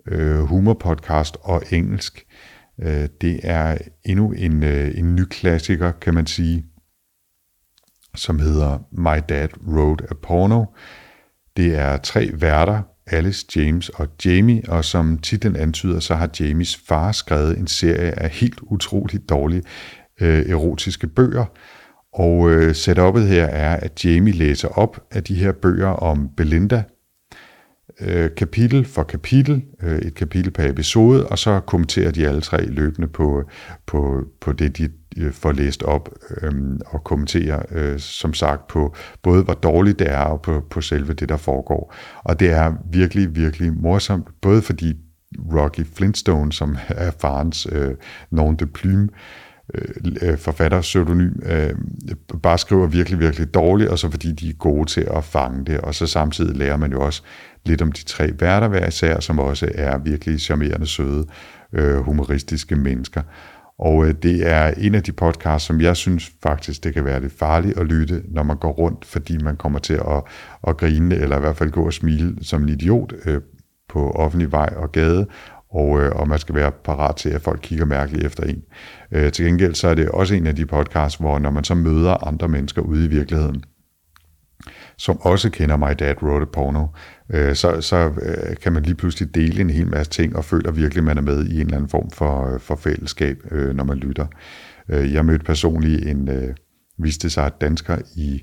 øh, 0.07 0.39
humorpodcast 0.39 1.37
og 1.43 1.63
engelsk. 1.71 2.19
Øh, 2.19 2.54
Øh, 2.83 3.09
det 3.21 3.41
er 3.43 3.79
endnu 4.05 4.33
en, 4.33 4.63
øh, 4.63 4.99
en 4.99 5.15
ny 5.15 5.25
klassiker, 5.25 5.91
kan 5.91 6.15
man 6.15 6.27
sige, 6.27 6.65
som 8.15 8.39
hedder 8.39 8.79
My 8.93 9.23
Dad 9.29 9.49
Wrote 9.67 10.05
a 10.11 10.15
Porno. 10.23 10.65
Det 11.57 11.79
er 11.79 11.97
tre 11.97 12.31
værter, 12.35 12.83
Alice, 13.07 13.47
James 13.57 13.89
og 13.89 14.09
Jamie, 14.25 14.63
og 14.69 14.85
som 14.85 15.19
titlen 15.19 15.57
antyder, 15.57 16.01
så 16.01 16.15
har 16.15 16.31
Jamies 16.41 16.77
far 16.89 17.13
skrevet 17.13 17.59
en 17.59 17.67
serie 17.67 18.19
af 18.19 18.31
helt 18.31 18.61
utroligt 18.63 19.29
dårlige 19.29 19.63
øh, 20.21 20.51
erotiske 20.51 21.07
bøger, 21.07 21.45
og 22.13 22.51
øh, 22.51 22.71
setup'et 22.71 23.21
her 23.21 23.47
er, 23.47 23.77
at 23.77 24.05
Jamie 24.05 24.33
læser 24.33 24.69
op 24.69 25.01
af 25.11 25.25
de 25.25 25.35
her 25.35 25.53
bøger 25.53 25.89
om 25.89 26.29
Belinda, 26.37 26.83
øh, 28.01 28.31
kapitel 28.37 28.85
for 28.85 29.03
kapitel, 29.03 29.63
øh, 29.83 29.99
et 29.99 30.15
kapitel 30.15 30.51
per 30.51 30.69
episode, 30.69 31.27
og 31.27 31.39
så 31.39 31.61
kommenterer 31.61 32.11
de 32.11 32.29
alle 32.29 32.41
tre 32.41 32.67
løbende 32.67 33.09
på, 33.09 33.43
på, 33.87 34.25
på 34.41 34.53
det, 34.53 34.79
de 34.79 34.89
øh, 35.17 35.33
får 35.33 35.53
læst 35.53 35.83
op, 35.83 36.09
øh, 36.43 36.53
og 36.87 37.05
kommenterer 37.05 37.63
øh, 37.71 37.99
som 37.99 38.35
sagt 38.35 38.67
på 38.67 38.95
både, 39.23 39.43
hvor 39.43 39.55
dårligt 39.55 39.99
det 39.99 40.11
er, 40.11 40.25
og 40.25 40.43
på, 40.43 40.63
på 40.71 40.81
selve 40.81 41.13
det, 41.13 41.29
der 41.29 41.37
foregår. 41.37 41.95
Og 42.25 42.41
det 42.41 42.51
er 42.51 42.73
virkelig, 42.91 43.37
virkelig 43.37 43.73
morsomt, 43.73 44.29
både 44.43 44.63
fordi 44.63 44.95
Rocky 45.55 45.87
Flintstone, 45.95 46.53
som 46.53 46.77
er 46.89 47.11
farens 47.21 47.67
øh, 47.73 47.95
nom 48.31 48.57
de 48.57 48.67
plume, 48.67 49.09
Øh, 49.75 50.13
øh, 50.23 50.39
forfatter 50.39 50.81
pseudonym, 50.81 51.33
øh, 51.43 51.75
bare 52.43 52.59
skriver 52.59 52.87
virkelig, 52.87 53.21
virkelig 53.21 53.55
dårligt, 53.55 53.91
og 53.91 53.99
så 53.99 54.11
fordi 54.11 54.33
de 54.33 54.49
er 54.49 54.53
gode 54.53 54.91
til 54.91 55.07
at 55.17 55.25
fange 55.25 55.65
det, 55.65 55.81
og 55.81 55.95
så 55.95 56.07
samtidig 56.07 56.57
lærer 56.57 56.77
man 56.77 56.93
jo 56.93 57.01
også 57.01 57.23
lidt 57.65 57.83
om 57.83 57.93
de 57.93 58.05
tre 58.05 58.33
værter 58.41 58.69
hver 58.69 58.87
især, 58.87 59.21
som 59.21 59.39
også 59.39 59.69
er 59.75 59.99
virkelig 59.99 60.41
charmerende, 60.41 60.87
søde, 60.87 61.27
øh, 61.73 61.97
humoristiske 61.97 62.77
mennesker. 62.77 63.23
Og 63.79 64.07
øh, 64.07 64.15
det 64.23 64.51
er 64.51 64.75
en 64.79 64.95
af 64.95 65.03
de 65.03 65.13
podcasts, 65.13 65.67
som 65.67 65.81
jeg 65.81 65.97
synes 65.97 66.33
faktisk, 66.43 66.85
det 66.85 66.95
kan 66.95 67.05
være 67.05 67.21
lidt 67.21 67.39
farligt 67.39 67.79
at 67.79 67.87
lytte, 67.87 68.23
når 68.29 68.43
man 68.43 68.57
går 68.57 68.73
rundt, 68.73 69.05
fordi 69.05 69.39
man 69.39 69.57
kommer 69.57 69.79
til 69.79 69.95
at, 69.95 70.23
at 70.69 70.77
grine, 70.77 71.15
eller 71.15 71.37
i 71.37 71.41
hvert 71.41 71.57
fald 71.57 71.71
gå 71.71 71.87
og 71.87 71.93
smile 71.93 72.37
som 72.43 72.63
en 72.63 72.69
idiot 72.69 73.13
øh, 73.27 73.41
på 73.89 74.11
offentlig 74.11 74.53
vej 74.53 74.75
og 74.77 74.93
gade, 74.93 75.27
og, 75.75 76.01
øh, 76.03 76.13
og 76.13 76.29
man 76.29 76.39
skal 76.39 76.55
være 76.55 76.73
parat 76.85 77.17
til, 77.17 77.29
at 77.31 77.43
folk 77.43 77.61
kigger 77.63 77.85
mærkeligt 77.85 78.27
efter 78.27 78.43
en. 78.43 78.63
Øh, 79.13 79.33
til 79.33 79.45
gengæld 79.45 79.75
så 79.75 79.89
er 79.89 79.95
det 79.95 80.09
også 80.09 80.35
en 80.35 80.47
af 80.47 80.57
de 80.57 80.67
podcasts, 80.67 81.19
hvor 81.19 81.39
når 81.39 81.51
man 81.51 81.65
så 81.65 81.75
møder 81.75 82.27
andre 82.27 82.49
mennesker 82.49 82.83
ude 82.83 83.05
i 83.05 83.09
virkeligheden, 83.09 83.65
som 84.99 85.21
også 85.21 85.51
kender 85.51 85.77
My 85.77 85.95
Dad 85.99 86.23
Wrote 86.23 86.43
a 86.43 86.53
Porno, 86.53 86.87
øh, 87.31 87.55
så, 87.55 87.81
så 87.81 87.97
øh, 88.23 88.57
kan 88.63 88.73
man 88.73 88.83
lige 88.83 88.95
pludselig 88.95 89.35
dele 89.35 89.61
en 89.61 89.71
hel 89.71 89.87
masse 89.87 90.13
ting, 90.13 90.37
og 90.37 90.45
føler 90.45 90.71
virkelig, 90.71 91.01
at 91.01 91.05
man 91.05 91.19
er 91.19 91.23
med 91.23 91.47
i 91.47 91.55
en 91.55 91.61
eller 91.61 91.77
anden 91.77 91.91
form 91.91 92.11
for, 92.11 92.55
øh, 92.55 92.61
for 92.61 92.77
fællesskab, 92.77 93.37
øh, 93.51 93.75
når 93.75 93.85
man 93.85 93.99
lytter. 93.99 94.27
Øh, 94.89 95.13
jeg 95.13 95.25
mødte 95.25 95.45
personligt 95.45 96.09
en, 96.09 96.29
øh, 96.29 96.55
viste 96.99 97.31
sig 97.31 97.47
at 97.47 97.61
dansker 97.61 97.99
i 98.17 98.43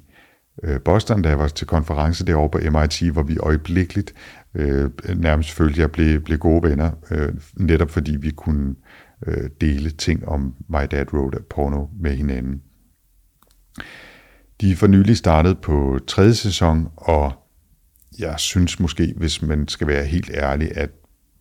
øh, 0.63 0.79
Boston, 0.85 1.21
da 1.21 1.29
jeg 1.29 1.39
var 1.39 1.47
til 1.47 1.67
konference 1.67 2.25
derovre 2.25 2.49
på 2.49 2.79
MIT, 2.79 3.11
hvor 3.11 3.23
vi 3.23 3.37
øjeblikkeligt 3.37 4.13
øh, 4.55 4.89
nærmest 5.15 5.51
følte, 5.51 5.73
at 5.73 5.79
jeg 5.79 5.91
blev, 5.91 6.21
blev 6.21 6.37
gode 6.37 6.69
venner, 6.69 6.91
øh, 7.11 7.33
netop 7.55 7.89
fordi 7.89 8.15
vi 8.15 8.31
kunne 8.31 8.75
øh, 9.27 9.49
dele 9.61 9.89
ting 9.89 10.27
om 10.27 10.55
My 10.67 10.87
Dad 10.91 11.13
Wrote 11.13 11.37
a 11.37 11.41
Porno 11.49 11.87
med 11.99 12.15
hinanden. 12.15 12.61
De 14.61 14.71
er 14.71 14.75
for 14.75 14.87
nylig 14.87 15.17
startet 15.17 15.61
på 15.61 15.99
tredje 16.07 16.33
sæson, 16.33 16.87
og 16.95 17.33
jeg 18.19 18.39
synes 18.39 18.79
måske, 18.79 19.13
hvis 19.17 19.41
man 19.41 19.67
skal 19.67 19.87
være 19.87 20.05
helt 20.05 20.29
ærlig, 20.33 20.77
at 20.77 20.89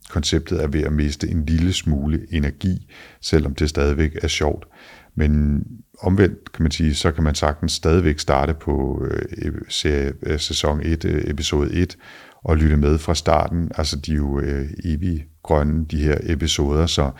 konceptet 0.08 0.62
er 0.62 0.66
ved 0.66 0.82
at 0.82 0.92
miste 0.92 1.28
en 1.28 1.46
lille 1.46 1.72
smule 1.72 2.26
energi, 2.30 2.92
selvom 3.20 3.54
det 3.54 3.68
stadigvæk 3.68 4.18
er 4.22 4.28
sjovt. 4.28 4.66
Men 5.14 5.62
omvendt 5.98 6.52
kan 6.52 6.62
man 6.62 6.70
sige, 6.70 6.94
så 6.94 7.12
kan 7.12 7.24
man 7.24 7.34
sagtens 7.34 7.72
stadigvæk 7.72 8.18
starte 8.18 8.54
på 8.54 9.04
øh, 9.10 9.52
serie, 9.68 10.12
øh, 10.22 10.38
sæson 10.38 10.80
1, 10.82 11.04
øh, 11.04 11.22
episode 11.26 11.72
1, 11.72 11.96
og 12.44 12.56
lytte 12.56 12.76
med 12.76 12.98
fra 12.98 13.14
starten. 13.14 13.70
Altså, 13.74 13.96
de 13.96 14.12
er 14.12 14.16
jo 14.16 14.40
øh, 14.40 15.20
grønne, 15.42 15.84
de 15.84 16.02
her 16.02 16.18
episoder, 16.22 16.86
så 16.86 17.10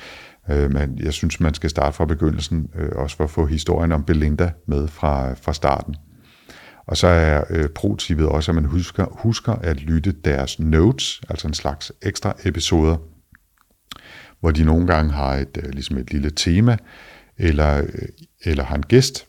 øh, 0.50 0.72
man, 0.72 0.98
jeg 1.02 1.12
synes, 1.12 1.40
man 1.40 1.54
skal 1.54 1.70
starte 1.70 1.96
fra 1.96 2.04
begyndelsen, 2.04 2.68
øh, 2.74 2.88
også 2.96 3.16
for 3.16 3.24
at 3.24 3.30
få 3.30 3.46
historien 3.46 3.92
om 3.92 4.04
Belinda 4.04 4.52
med 4.66 4.88
fra, 4.88 5.30
øh, 5.30 5.36
fra 5.42 5.52
starten. 5.52 5.94
Og 6.86 6.96
så 6.96 7.06
er 7.06 7.44
øh, 7.50 7.68
pro-tippet 7.68 8.26
også, 8.26 8.50
at 8.50 8.54
man 8.54 8.64
husker, 8.64 9.06
husker 9.10 9.52
at 9.52 9.80
lytte 9.80 10.12
deres 10.12 10.58
notes, 10.58 11.20
altså 11.28 11.48
en 11.48 11.54
slags 11.54 11.92
ekstra 12.02 12.34
episoder, 12.44 12.96
hvor 14.40 14.50
de 14.50 14.64
nogle 14.64 14.86
gange 14.86 15.12
har 15.12 15.34
et, 15.34 15.58
øh, 15.64 15.70
ligesom 15.70 15.98
et 15.98 16.12
lille 16.12 16.30
tema, 16.30 16.76
eller, 17.38 17.82
øh, 17.82 18.08
eller 18.44 18.64
har 18.64 18.76
en 18.76 18.82
gæst 18.82 19.26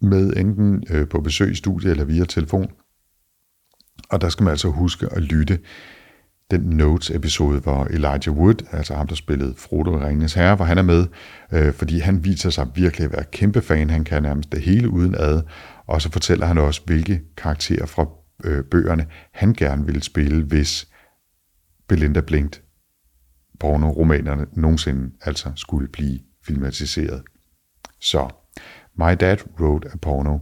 med, 0.00 0.36
enten 0.36 0.84
øh, 0.90 1.08
på 1.08 1.20
besøg 1.20 1.52
i 1.52 1.54
studiet 1.54 1.90
eller 1.90 2.04
via 2.04 2.24
telefon. 2.24 2.70
Og 4.10 4.20
der 4.20 4.28
skal 4.28 4.44
man 4.44 4.50
altså 4.50 4.68
huske 4.68 5.06
at 5.12 5.22
lytte 5.22 5.58
den 6.52 6.76
Notes-episode, 6.76 7.60
hvor 7.60 7.84
Elijah 7.84 8.36
Wood, 8.36 8.66
altså 8.72 8.94
ham, 8.94 9.06
der 9.06 9.14
spillede 9.14 9.54
Frodo 9.56 9.98
i 9.98 10.04
Ringens 10.04 10.34
Herre, 10.34 10.56
hvor 10.56 10.64
han 10.64 10.78
er 10.78 10.82
med, 10.82 11.06
øh, 11.52 11.72
fordi 11.72 11.98
han 11.98 12.24
viser 12.24 12.50
sig 12.50 12.68
virkelig 12.74 13.04
at 13.04 13.12
være 13.12 13.24
kæmpe 13.32 13.62
fan. 13.62 13.90
Han 13.90 14.04
kan 14.04 14.22
nærmest 14.22 14.52
det 14.52 14.62
hele 14.62 14.90
uden 14.90 15.14
ad, 15.18 15.42
og 15.86 16.02
så 16.02 16.12
fortæller 16.12 16.46
han 16.46 16.58
også, 16.58 16.80
hvilke 16.86 17.20
karakterer 17.36 17.86
fra 17.86 18.06
øh, 18.44 18.64
bøgerne 18.64 19.06
han 19.32 19.52
gerne 19.52 19.86
ville 19.86 20.02
spille, 20.02 20.44
hvis 20.44 20.88
Belinda 21.88 22.20
Blinkt 22.20 22.62
porno-romanerne 23.60 24.46
nogensinde 24.52 25.10
altså 25.20 25.52
skulle 25.56 25.88
blive 25.88 26.18
filmatiseret. 26.46 27.22
Så, 28.00 28.28
My 28.98 29.16
Dad 29.20 29.36
Wrote 29.60 29.88
a 29.92 29.96
Porno. 29.96 30.38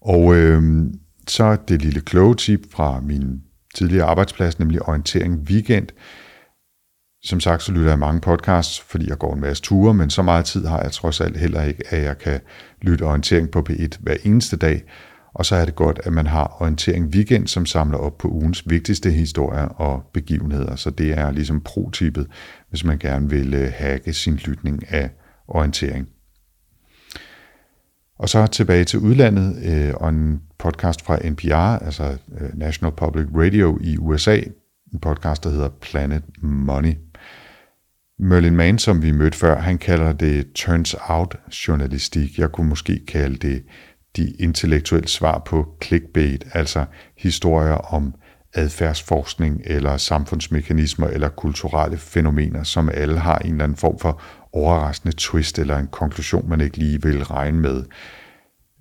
Og 0.00 0.34
øh, 0.36 0.84
så 1.28 1.56
det 1.68 1.82
lille 1.82 2.00
kloge 2.00 2.34
tip 2.34 2.72
fra 2.72 3.00
min 3.00 3.42
tidligere 3.74 4.06
arbejdsplads, 4.06 4.58
nemlig 4.58 4.88
Orientering 4.88 5.40
Weekend. 5.40 5.88
Som 7.24 7.40
sagt, 7.40 7.62
så 7.62 7.72
lytter 7.72 7.90
jeg 7.90 7.98
mange 7.98 8.20
podcasts, 8.20 8.80
fordi 8.80 9.08
jeg 9.08 9.18
går 9.18 9.34
en 9.34 9.40
masse 9.40 9.62
ture, 9.62 9.94
men 9.94 10.10
så 10.10 10.22
meget 10.22 10.44
tid 10.44 10.66
har 10.66 10.82
jeg 10.82 10.92
trods 10.92 11.20
alt 11.20 11.36
heller 11.36 11.62
ikke, 11.62 11.82
at 11.88 12.02
jeg 12.02 12.18
kan 12.18 12.40
lytte 12.82 13.02
orientering 13.02 13.50
på 13.50 13.66
P1 13.70 13.88
hver 14.00 14.16
eneste 14.24 14.56
dag. 14.56 14.82
Og 15.34 15.46
så 15.46 15.56
er 15.56 15.64
det 15.64 15.74
godt, 15.74 16.00
at 16.04 16.12
man 16.12 16.26
har 16.26 16.56
Orientering 16.60 17.06
Weekend, 17.06 17.46
som 17.46 17.66
samler 17.66 17.98
op 17.98 18.18
på 18.18 18.28
ugens 18.28 18.62
vigtigste 18.66 19.10
historier 19.10 19.66
og 19.66 20.02
begivenheder. 20.12 20.76
Så 20.76 20.90
det 20.90 21.18
er 21.18 21.30
ligesom 21.30 21.60
pro-tippet, 21.60 22.26
hvis 22.70 22.84
man 22.84 22.98
gerne 22.98 23.30
vil 23.30 23.54
øh, 23.54 23.72
hacke 23.76 24.12
sin 24.12 24.34
lytning 24.34 24.92
af 24.92 25.10
orientering. 25.48 26.08
Og 28.18 28.28
så 28.28 28.46
tilbage 28.46 28.84
til 28.84 28.98
udlandet 28.98 29.64
øh, 29.64 29.94
og 29.94 30.08
en 30.08 30.40
podcast 30.64 31.02
fra 31.04 31.18
NPR, 31.30 31.84
altså 31.84 32.16
øh, 32.40 32.58
National 32.58 32.92
Public 32.92 33.26
Radio 33.34 33.78
i 33.80 33.98
USA, 33.98 34.36
en 34.92 35.00
podcast, 35.02 35.44
der 35.44 35.50
hedder 35.50 35.68
Planet 35.68 36.22
Money. 36.42 36.94
Merlin 38.18 38.56
Mann, 38.56 38.78
som 38.78 39.02
vi 39.02 39.12
mødte 39.12 39.38
før, 39.38 39.58
han 39.60 39.78
kalder 39.78 40.12
det 40.12 40.52
turns 40.54 40.96
out 41.08 41.36
journalistik. 41.68 42.38
Jeg 42.38 42.52
kunne 42.52 42.68
måske 42.68 43.06
kalde 43.06 43.36
det 43.36 43.64
de 44.16 44.30
intellektuelle 44.30 45.08
svar 45.08 45.42
på 45.46 45.66
clickbait, 45.82 46.44
altså 46.52 46.84
historier 47.18 47.74
om 47.74 48.14
adfærdsforskning 48.54 49.60
eller 49.64 49.96
samfundsmekanismer 49.96 51.06
eller 51.06 51.28
kulturelle 51.28 51.96
fænomener, 51.96 52.62
som 52.62 52.90
alle 52.94 53.18
har 53.18 53.38
en 53.38 53.50
eller 53.50 53.64
anden 53.64 53.78
form 53.78 53.98
for 53.98 54.22
overraskende 54.52 55.16
twist 55.16 55.58
eller 55.58 55.78
en 55.78 55.86
konklusion, 55.86 56.48
man 56.48 56.60
ikke 56.60 56.76
lige 56.76 57.02
vil 57.02 57.24
regne 57.24 57.60
med. 57.60 57.84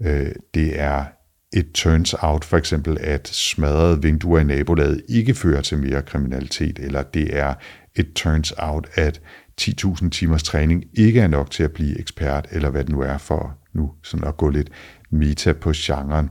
Øh, 0.01 0.31
det 0.53 0.79
er 0.79 1.05
et 1.53 1.71
turns 1.73 2.15
out 2.21 2.45
for 2.45 2.57
eksempel, 2.57 2.97
at 3.01 3.27
smadrede 3.27 4.01
vinduer 4.01 4.39
i 4.39 4.43
nabolaget 4.43 5.01
ikke 5.09 5.33
fører 5.33 5.61
til 5.61 5.77
mere 5.77 6.01
kriminalitet, 6.01 6.79
eller 6.79 7.03
det 7.03 7.37
er 7.37 7.53
et 7.95 8.13
turns 8.13 8.53
out, 8.57 8.87
at 8.95 9.21
10.000 9.61 10.09
timers 10.09 10.43
træning 10.43 10.83
ikke 10.93 11.19
er 11.19 11.27
nok 11.27 11.51
til 11.51 11.63
at 11.63 11.71
blive 11.71 11.99
ekspert, 11.99 12.47
eller 12.51 12.69
hvad 12.69 12.83
det 12.83 12.91
nu 12.91 13.01
er 13.01 13.17
for 13.17 13.57
nu 13.73 13.91
sådan 14.03 14.27
at 14.27 14.37
gå 14.37 14.49
lidt 14.49 14.69
meta 15.09 15.53
på 15.53 15.71
genren. 15.75 16.29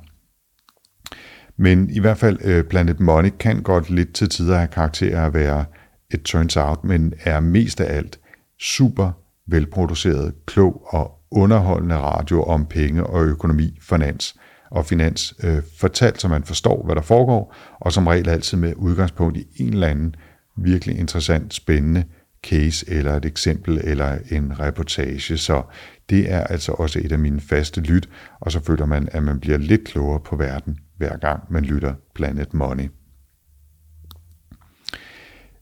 Men 1.56 1.90
i 1.90 2.00
hvert 2.00 2.18
fald 2.18 2.38
øh, 2.44 2.64
Planet 2.64 3.00
Money 3.00 3.30
kan 3.38 3.62
godt 3.62 3.90
lidt 3.90 4.14
til 4.14 4.28
tider 4.28 4.56
have 4.56 4.68
karakter 4.68 5.26
at 5.26 5.34
være 5.34 5.64
et 6.10 6.22
turns 6.22 6.56
out, 6.56 6.84
men 6.84 7.14
er 7.20 7.40
mest 7.40 7.80
af 7.80 7.96
alt 7.96 8.20
super 8.60 9.10
velproduceret, 9.46 10.34
klog 10.46 10.86
og 10.86 11.18
underholdende 11.30 11.96
radio 11.96 12.42
om 12.42 12.66
penge 12.66 13.06
og 13.06 13.24
økonomi, 13.24 13.78
finans 13.80 14.34
og 14.72 14.86
finans, 14.86 15.34
øh, 15.42 15.62
fortalt, 15.78 16.20
så 16.20 16.28
man 16.28 16.44
forstår, 16.44 16.84
hvad 16.84 16.94
der 16.94 17.02
foregår, 17.02 17.54
og 17.80 17.92
som 17.92 18.06
regel 18.06 18.28
altid 18.28 18.58
med 18.58 18.72
udgangspunkt 18.76 19.36
i 19.36 19.46
en 19.56 19.72
eller 19.72 19.86
anden 19.86 20.14
virkelig 20.56 20.98
interessant, 20.98 21.54
spændende 21.54 22.04
case, 22.46 22.90
eller 22.90 23.14
et 23.14 23.24
eksempel, 23.24 23.80
eller 23.84 24.18
en 24.30 24.60
reportage. 24.60 25.38
Så 25.38 25.62
det 26.10 26.32
er 26.32 26.44
altså 26.44 26.72
også 26.72 26.98
et 26.98 27.12
af 27.12 27.18
mine 27.18 27.40
faste 27.40 27.80
lyt, 27.80 28.08
og 28.40 28.52
så 28.52 28.64
føler 28.64 28.86
man, 28.86 29.08
at 29.12 29.22
man 29.22 29.40
bliver 29.40 29.58
lidt 29.58 29.84
klogere 29.84 30.20
på 30.20 30.36
verden, 30.36 30.78
hver 30.96 31.16
gang 31.16 31.42
man 31.50 31.64
lytter 31.64 31.94
Planet 32.14 32.54
Money. 32.54 32.88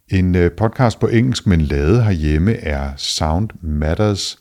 En 0.09 0.35
øh, 0.35 0.51
podcast 0.53 1.01
på 1.01 1.07
engelsk, 1.07 1.47
men 1.47 1.61
lavet 1.61 2.05
herhjemme, 2.05 2.57
er 2.57 2.93
Sound 2.97 3.51
Matters, 3.63 4.39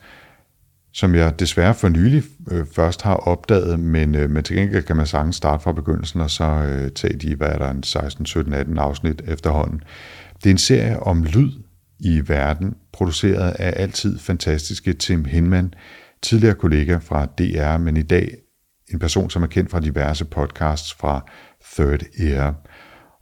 som 0.93 1.15
jeg 1.15 1.39
desværre 1.39 1.73
for 1.73 1.89
nylig 1.89 2.23
øh, 2.51 2.65
først 2.75 3.01
har 3.01 3.15
opdaget, 3.15 3.79
men, 3.79 4.15
øh, 4.15 4.29
men 4.29 4.43
til 4.43 4.55
gengæld 4.55 4.83
kan 4.83 4.95
man 4.95 5.07
sagtens 5.07 5.35
starte 5.35 5.63
fra 5.63 5.71
begyndelsen, 5.71 6.21
og 6.21 6.29
så 6.29 6.43
øh, 6.43 6.91
tage 6.91 7.17
de, 7.17 7.35
hvad 7.35 7.47
er 7.47 7.57
der, 7.57 7.71
en 7.71 7.83
16, 7.83 8.25
17, 8.25 8.53
18 8.53 8.77
afsnit 8.77 9.21
efterhånden. 9.27 9.81
Det 10.43 10.45
er 10.45 10.51
en 10.51 10.57
serie 10.57 10.99
om 10.99 11.23
lyd 11.23 11.51
i 11.99 12.21
verden, 12.27 12.75
produceret 12.93 13.51
af 13.51 13.73
altid 13.81 14.19
fantastiske 14.19 14.93
Tim 14.93 15.25
Hinman, 15.25 15.73
tidligere 16.21 16.55
kollega 16.55 16.97
fra 16.97 17.25
DR, 17.25 17.77
men 17.77 17.97
i 17.97 18.01
dag 18.01 18.35
en 18.93 18.99
person, 18.99 19.29
som 19.29 19.43
er 19.43 19.47
kendt 19.47 19.71
fra 19.71 19.79
diverse 19.79 20.25
podcasts 20.25 20.93
fra 20.93 21.25
Third 21.73 22.01
Ear. 22.19 22.55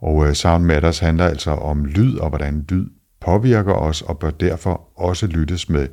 Og 0.02 0.28
øh, 0.28 0.34
Sound 0.34 0.64
Matters 0.66 1.00
handler 1.00 1.26
altså 1.26 1.52
om 1.52 1.86
lyd 1.86 2.18
og 2.18 2.30
hvordan 2.30 2.66
lyd 2.70 2.86
påvirker 3.22 3.74
os, 3.74 4.02
og 4.02 4.20
bør 4.20 4.30
derfor 4.30 5.00
også 5.00 5.28
lyttes 5.28 5.70
med 5.70 5.88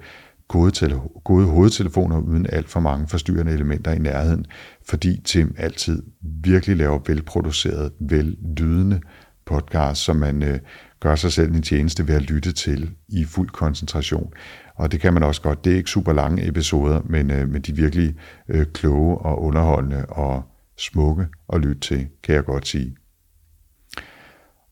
gode, 0.49 0.71
tele- 0.71 1.01
gode 1.25 1.47
hovedtelefoner 1.47 2.19
uden 2.21 2.47
alt 2.53 2.69
for 2.69 2.81
mange 2.81 3.09
forstyrrende 3.09 3.53
elementer 3.53 3.93
i 3.93 3.99
nærheden, 3.99 4.47
fordi 4.89 5.21
Tim 5.25 5.55
altid 5.59 6.03
virkelig 6.45 6.77
laver 6.77 6.99
velproduceret, 7.07 7.93
vellydende 8.01 9.01
podcast, 9.47 10.01
som 10.05 10.17
man 10.17 10.43
øh, 10.43 10.59
gør 11.01 11.15
sig 11.15 11.33
selv 11.33 11.53
en 11.55 11.63
tjeneste 11.63 12.09
ved 12.09 12.15
at 12.15 12.23
lytte 12.23 12.53
til 12.53 12.91
i 13.09 13.25
fuld 13.25 13.49
koncentration. 13.49 14.33
Og 14.77 14.93
det 14.93 15.01
kan 15.01 15.15
man 15.15 15.23
også 15.23 15.43
godt. 15.43 15.65
Det 15.65 15.73
er 15.73 15.77
ikke 15.77 15.91
super 15.91 16.13
lange 16.13 16.49
episoder, 16.49 17.01
men, 17.05 17.31
øh, 17.31 17.49
men 17.49 17.63
de 17.63 17.73
er 17.73 17.77
virkelig 17.77 18.15
øh, 18.49 18.67
kloge 18.67 19.19
og 19.19 19.43
underholdende 19.43 20.07
og 20.07 20.43
smukke 20.79 21.27
at 21.53 21.61
lytte 21.61 21.81
til, 21.81 22.07
kan 22.23 22.35
jeg 22.35 22.45
godt 22.45 22.67
sige. 22.69 22.97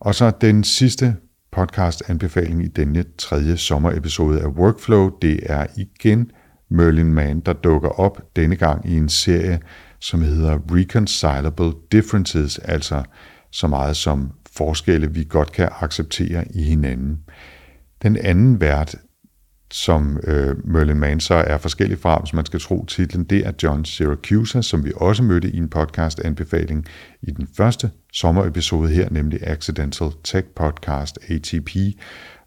Og 0.00 0.14
så 0.14 0.32
den 0.40 0.64
sidste 0.64 1.16
podcast-anbefaling 1.52 2.64
i 2.64 2.68
denne 2.68 3.04
tredje 3.18 3.56
sommerepisode 3.56 4.40
af 4.40 4.46
Workflow, 4.46 5.10
det 5.22 5.40
er 5.42 5.66
igen 5.76 6.30
Merlin 6.70 7.14
Mann, 7.14 7.40
der 7.40 7.52
dukker 7.52 7.88
op 7.88 8.22
denne 8.36 8.56
gang 8.56 8.90
i 8.90 8.96
en 8.96 9.08
serie, 9.08 9.60
som 9.98 10.22
hedder 10.22 10.58
Reconcilable 10.70 11.72
Differences, 11.92 12.58
altså 12.58 13.02
så 13.50 13.66
meget 13.66 13.96
som 13.96 14.32
forskelle, 14.56 15.14
vi 15.14 15.24
godt 15.28 15.52
kan 15.52 15.68
acceptere 15.80 16.44
i 16.54 16.62
hinanden. 16.62 17.18
Den 18.02 18.16
anden 18.16 18.60
vært 18.60 18.94
som 19.72 20.20
øh, 20.24 20.56
Merlin 20.68 20.98
Manser 20.98 21.36
er 21.36 21.58
forskellig 21.58 21.98
fra, 21.98 22.18
hvis 22.18 22.32
man 22.32 22.46
skal 22.46 22.60
tro 22.60 22.84
titlen, 22.84 23.24
det 23.24 23.46
er 23.46 23.52
John 23.62 23.84
Syracuse, 23.84 24.62
som 24.62 24.84
vi 24.84 24.92
også 24.96 25.22
mødte 25.22 25.50
i 25.50 25.56
en 25.56 25.68
podcast-anbefaling 25.68 26.86
i 27.22 27.30
den 27.30 27.48
første 27.56 27.90
sommerepisode 28.12 28.88
her, 28.88 29.08
nemlig 29.10 29.38
Accidental 29.42 30.08
Tech 30.24 30.48
Podcast, 30.56 31.18
ATP, 31.28 31.76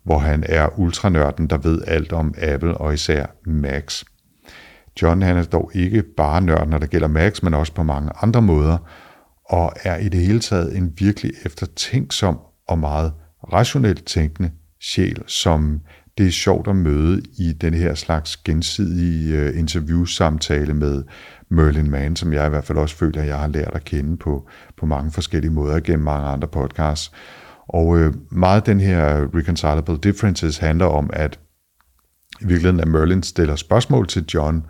hvor 0.04 0.18
han 0.18 0.44
er 0.50 0.80
ultranørden, 0.80 1.48
der 1.48 1.58
ved 1.58 1.82
alt 1.88 2.14
om 2.14 2.34
Apple 2.38 2.78
og 2.78 2.94
især 2.94 3.26
Macs. 3.46 4.06
John 5.02 5.22
han 5.22 5.38
er 5.38 5.44
dog 5.44 5.72
ikke 5.74 6.04
bare 6.18 6.42
nørd, 6.42 6.68
når 6.68 6.78
det 6.78 6.90
gælder 6.90 7.08
Macs, 7.08 7.44
men 7.44 7.54
også 7.54 7.74
på 7.74 7.84
mange 7.84 8.12
andre 8.22 8.42
måder, 8.42 8.78
og 9.46 9.74
er 9.84 9.98
i 9.98 10.10
det 10.10 10.20
hele 10.20 10.40
taget 10.40 10.78
en 10.78 10.94
virkelig 10.98 11.32
eftertænksom 11.46 12.40
og 12.68 12.80
meget 12.80 13.14
rationelt 13.54 14.06
tænkende 14.06 14.52
sjæl, 14.82 15.24
som 15.28 15.82
det 16.18 16.28
er 16.28 16.32
sjovt 16.32 16.68
at 16.68 16.76
møde 16.76 17.22
i 17.38 17.54
den 17.54 17.74
her 17.74 17.96
slags 17.96 18.38
gensidige 18.38 19.38
øh, 19.38 19.60
interviewsamtale 19.60 20.74
med 20.74 21.04
Merlin 21.50 21.92
Mann, 21.92 22.16
som 22.16 22.34
jeg 22.34 22.46
i 22.46 22.50
hvert 22.50 22.66
fald 22.66 22.78
også 22.78 22.96
føler, 22.96 23.22
at 23.22 23.28
jeg 23.28 23.40
har 23.40 23.48
lært 23.48 23.72
at 23.74 23.86
kende 23.86 24.18
på, 24.18 24.50
på 24.78 24.86
mange 24.86 25.12
forskellige 25.12 25.52
måder 25.52 25.80
gennem 25.80 26.06
mange 26.06 26.28
andre 26.28 26.48
podcasts. 26.48 27.12
Og 27.68 27.98
øh, 28.00 28.14
meget 28.32 28.66
den 28.66 28.80
her 28.80 29.28
Reconcilable 29.36 29.98
Differences 29.98 30.58
handler 30.58 30.86
om, 30.86 31.10
at 31.14 31.40
i 32.42 32.46
virkeligheden 32.46 32.80
at 32.80 32.88
Merlin 32.88 33.24
stiller 33.24 33.56
spørgsmål 33.56 34.08
til 34.08 34.26
John 34.34 34.66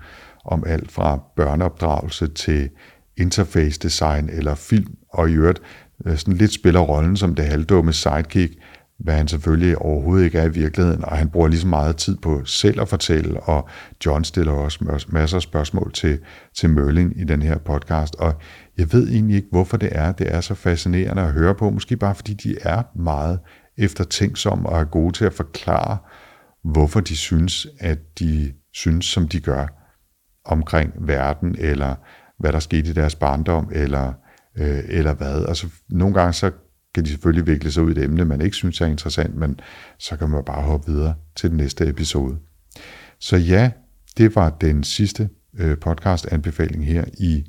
om 0.45 0.63
alt 0.67 0.91
fra 0.91 1.19
børneopdragelse 1.35 2.27
til 2.27 2.69
interface 3.17 3.79
design 3.79 4.29
eller 4.29 4.55
film, 4.55 4.95
og 5.13 5.29
i 5.29 5.33
øvrigt 5.33 5.61
øh, 6.05 6.17
sådan 6.17 6.33
lidt 6.33 6.53
spiller 6.53 6.79
rollen 6.79 7.17
som 7.17 7.35
det 7.35 7.45
halvdumme 7.45 7.93
sidekick, 7.93 8.53
hvad 8.99 9.13
han 9.13 9.27
selvfølgelig 9.27 9.77
overhovedet 9.77 10.25
ikke 10.25 10.39
er 10.39 10.45
i 10.45 10.53
virkeligheden, 10.53 11.05
og 11.05 11.17
han 11.17 11.29
bruger 11.29 11.47
lige 11.47 11.59
så 11.59 11.67
meget 11.67 11.95
tid 11.95 12.17
på 12.17 12.45
selv 12.45 12.81
at 12.81 12.89
fortælle, 12.89 13.39
og 13.39 13.69
John 14.05 14.23
stiller 14.23 14.51
også 14.51 15.05
masser 15.09 15.37
af 15.37 15.41
spørgsmål 15.41 15.91
til, 15.93 16.19
til 16.57 16.69
Merlin 16.69 17.11
i 17.15 17.23
den 17.23 17.41
her 17.41 17.57
podcast, 17.57 18.15
og 18.15 18.33
jeg 18.77 18.93
ved 18.93 19.09
egentlig 19.09 19.35
ikke, 19.35 19.47
hvorfor 19.51 19.77
det 19.77 19.89
er, 19.91 20.11
det 20.11 20.35
er 20.35 20.41
så 20.41 20.55
fascinerende 20.55 21.21
at 21.21 21.31
høre 21.31 21.55
på, 21.55 21.69
måske 21.69 21.97
bare 21.97 22.15
fordi 22.15 22.33
de 22.33 22.57
er 22.61 22.83
meget 22.95 23.39
eftertænksomme 23.77 24.69
og 24.69 24.79
er 24.79 24.85
gode 24.85 25.13
til 25.13 25.25
at 25.25 25.33
forklare, 25.33 25.97
hvorfor 26.63 26.99
de 26.99 27.17
synes, 27.17 27.67
at 27.79 27.99
de 28.19 28.53
synes, 28.73 29.05
som 29.05 29.27
de 29.27 29.39
gør 29.39 29.67
omkring 30.45 30.93
verden, 30.99 31.55
eller 31.59 31.95
hvad 32.39 32.53
der 32.53 32.59
skete 32.59 32.89
i 32.89 32.93
deres 32.93 33.15
barndom, 33.15 33.69
eller, 33.71 34.13
øh, 34.57 34.83
eller 34.87 35.13
hvad. 35.13 35.45
Altså, 35.47 35.67
nogle 35.89 36.13
gange 36.13 36.33
så 36.33 36.51
kan 36.95 37.03
de 37.03 37.09
selvfølgelig 37.09 37.47
vikle 37.47 37.71
sig 37.71 37.83
ud 37.83 37.95
i 37.95 37.99
et 37.99 38.03
emne, 38.03 38.25
man 38.25 38.41
ikke 38.41 38.55
synes 38.55 38.81
er 38.81 38.85
interessant, 38.85 39.35
men 39.35 39.59
så 39.99 40.17
kan 40.17 40.29
man 40.29 40.43
bare 40.45 40.61
hoppe 40.61 40.91
videre 40.91 41.15
til 41.35 41.49
den 41.49 41.57
næste 41.57 41.87
episode. 41.87 42.37
Så 43.19 43.37
ja, 43.37 43.71
det 44.17 44.35
var 44.35 44.49
den 44.49 44.83
sidste 44.83 45.29
øh, 45.57 45.77
podcast-anbefaling 45.77 46.85
her 46.85 47.05
i 47.17 47.45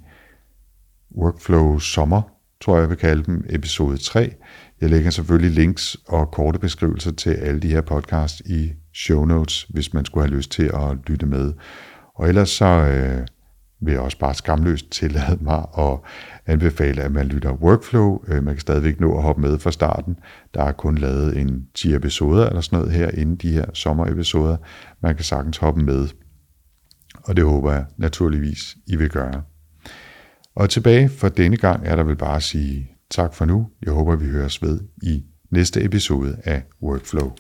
Workflow 1.17 1.79
Sommer, 1.79 2.23
tror 2.61 2.75
jeg, 2.75 2.81
jeg 2.81 2.91
vil 2.91 2.99
kalde 2.99 3.25
dem, 3.25 3.45
episode 3.49 3.97
3. 3.97 4.35
Jeg 4.81 4.91
lægger 4.91 5.11
selvfølgelig 5.11 5.51
links 5.51 5.97
og 6.09 6.31
korte 6.31 6.59
beskrivelser 6.59 7.13
til 7.13 7.31
alle 7.31 7.61
de 7.61 7.69
her 7.69 7.81
podcasts 7.81 8.43
i 8.47 8.73
show 8.95 9.25
notes, 9.25 9.63
hvis 9.63 9.95
man 9.95 10.05
skulle 10.05 10.27
have 10.27 10.37
lyst 10.37 10.51
til 10.51 10.71
at 10.75 10.97
lytte 11.07 11.27
med. 11.27 11.53
Og 12.15 12.29
ellers 12.29 12.49
så 12.49 12.67
øh, 12.67 13.27
vil 13.81 13.93
jeg 13.93 14.01
også 14.01 14.19
bare 14.19 14.35
skamløst 14.35 14.91
tillade 14.91 15.39
mig 15.41 15.67
at 15.79 15.99
anbefale, 16.47 17.03
at 17.03 17.13
man 17.13 17.27
lytter 17.27 17.53
workflow. 17.53 18.25
Øh, 18.29 18.45
man 18.45 18.55
kan 18.55 18.61
stadigvæk 18.61 19.01
nå 19.01 19.17
at 19.17 19.23
hoppe 19.23 19.43
med 19.43 19.59
fra 19.59 19.71
starten. 19.71 20.19
Der 20.55 20.63
er 20.65 20.73
kun 20.73 20.99
lavet 20.99 21.39
en 21.39 21.67
10 21.75 21.95
episoder 21.95 22.47
eller 22.47 22.61
sådan 22.61 22.79
noget 22.79 22.93
her, 22.93 23.11
inden 23.11 23.37
de 23.37 23.53
her 23.53 23.67
sommerepisoder. 23.73 24.57
Man 25.03 25.15
kan 25.15 25.25
sagtens 25.25 25.57
hoppe 25.57 25.83
med, 25.83 26.09
og 27.25 27.37
det 27.37 27.45
håber 27.45 27.73
jeg 27.73 27.85
naturligvis, 27.97 28.77
I 28.87 28.97
vil 28.97 29.11
gøre. 29.11 29.43
Og 30.55 30.71
tilbage 30.71 31.09
for 31.09 31.29
denne 31.29 31.57
gang 31.57 31.87
er 31.87 31.97
der 31.97 32.03
vel 32.03 32.17
bare 32.17 32.37
at 32.37 32.43
sige 32.43 32.91
tak 33.11 33.35
for 33.35 33.45
nu. 33.45 33.67
Jeg 33.83 33.93
håber, 33.93 34.17
vi 34.17 34.27
høres 34.27 34.63
ved 34.63 34.81
i 35.03 35.25
næste 35.51 35.85
episode 35.85 36.37
af 36.45 36.63
Workflow. 36.83 37.33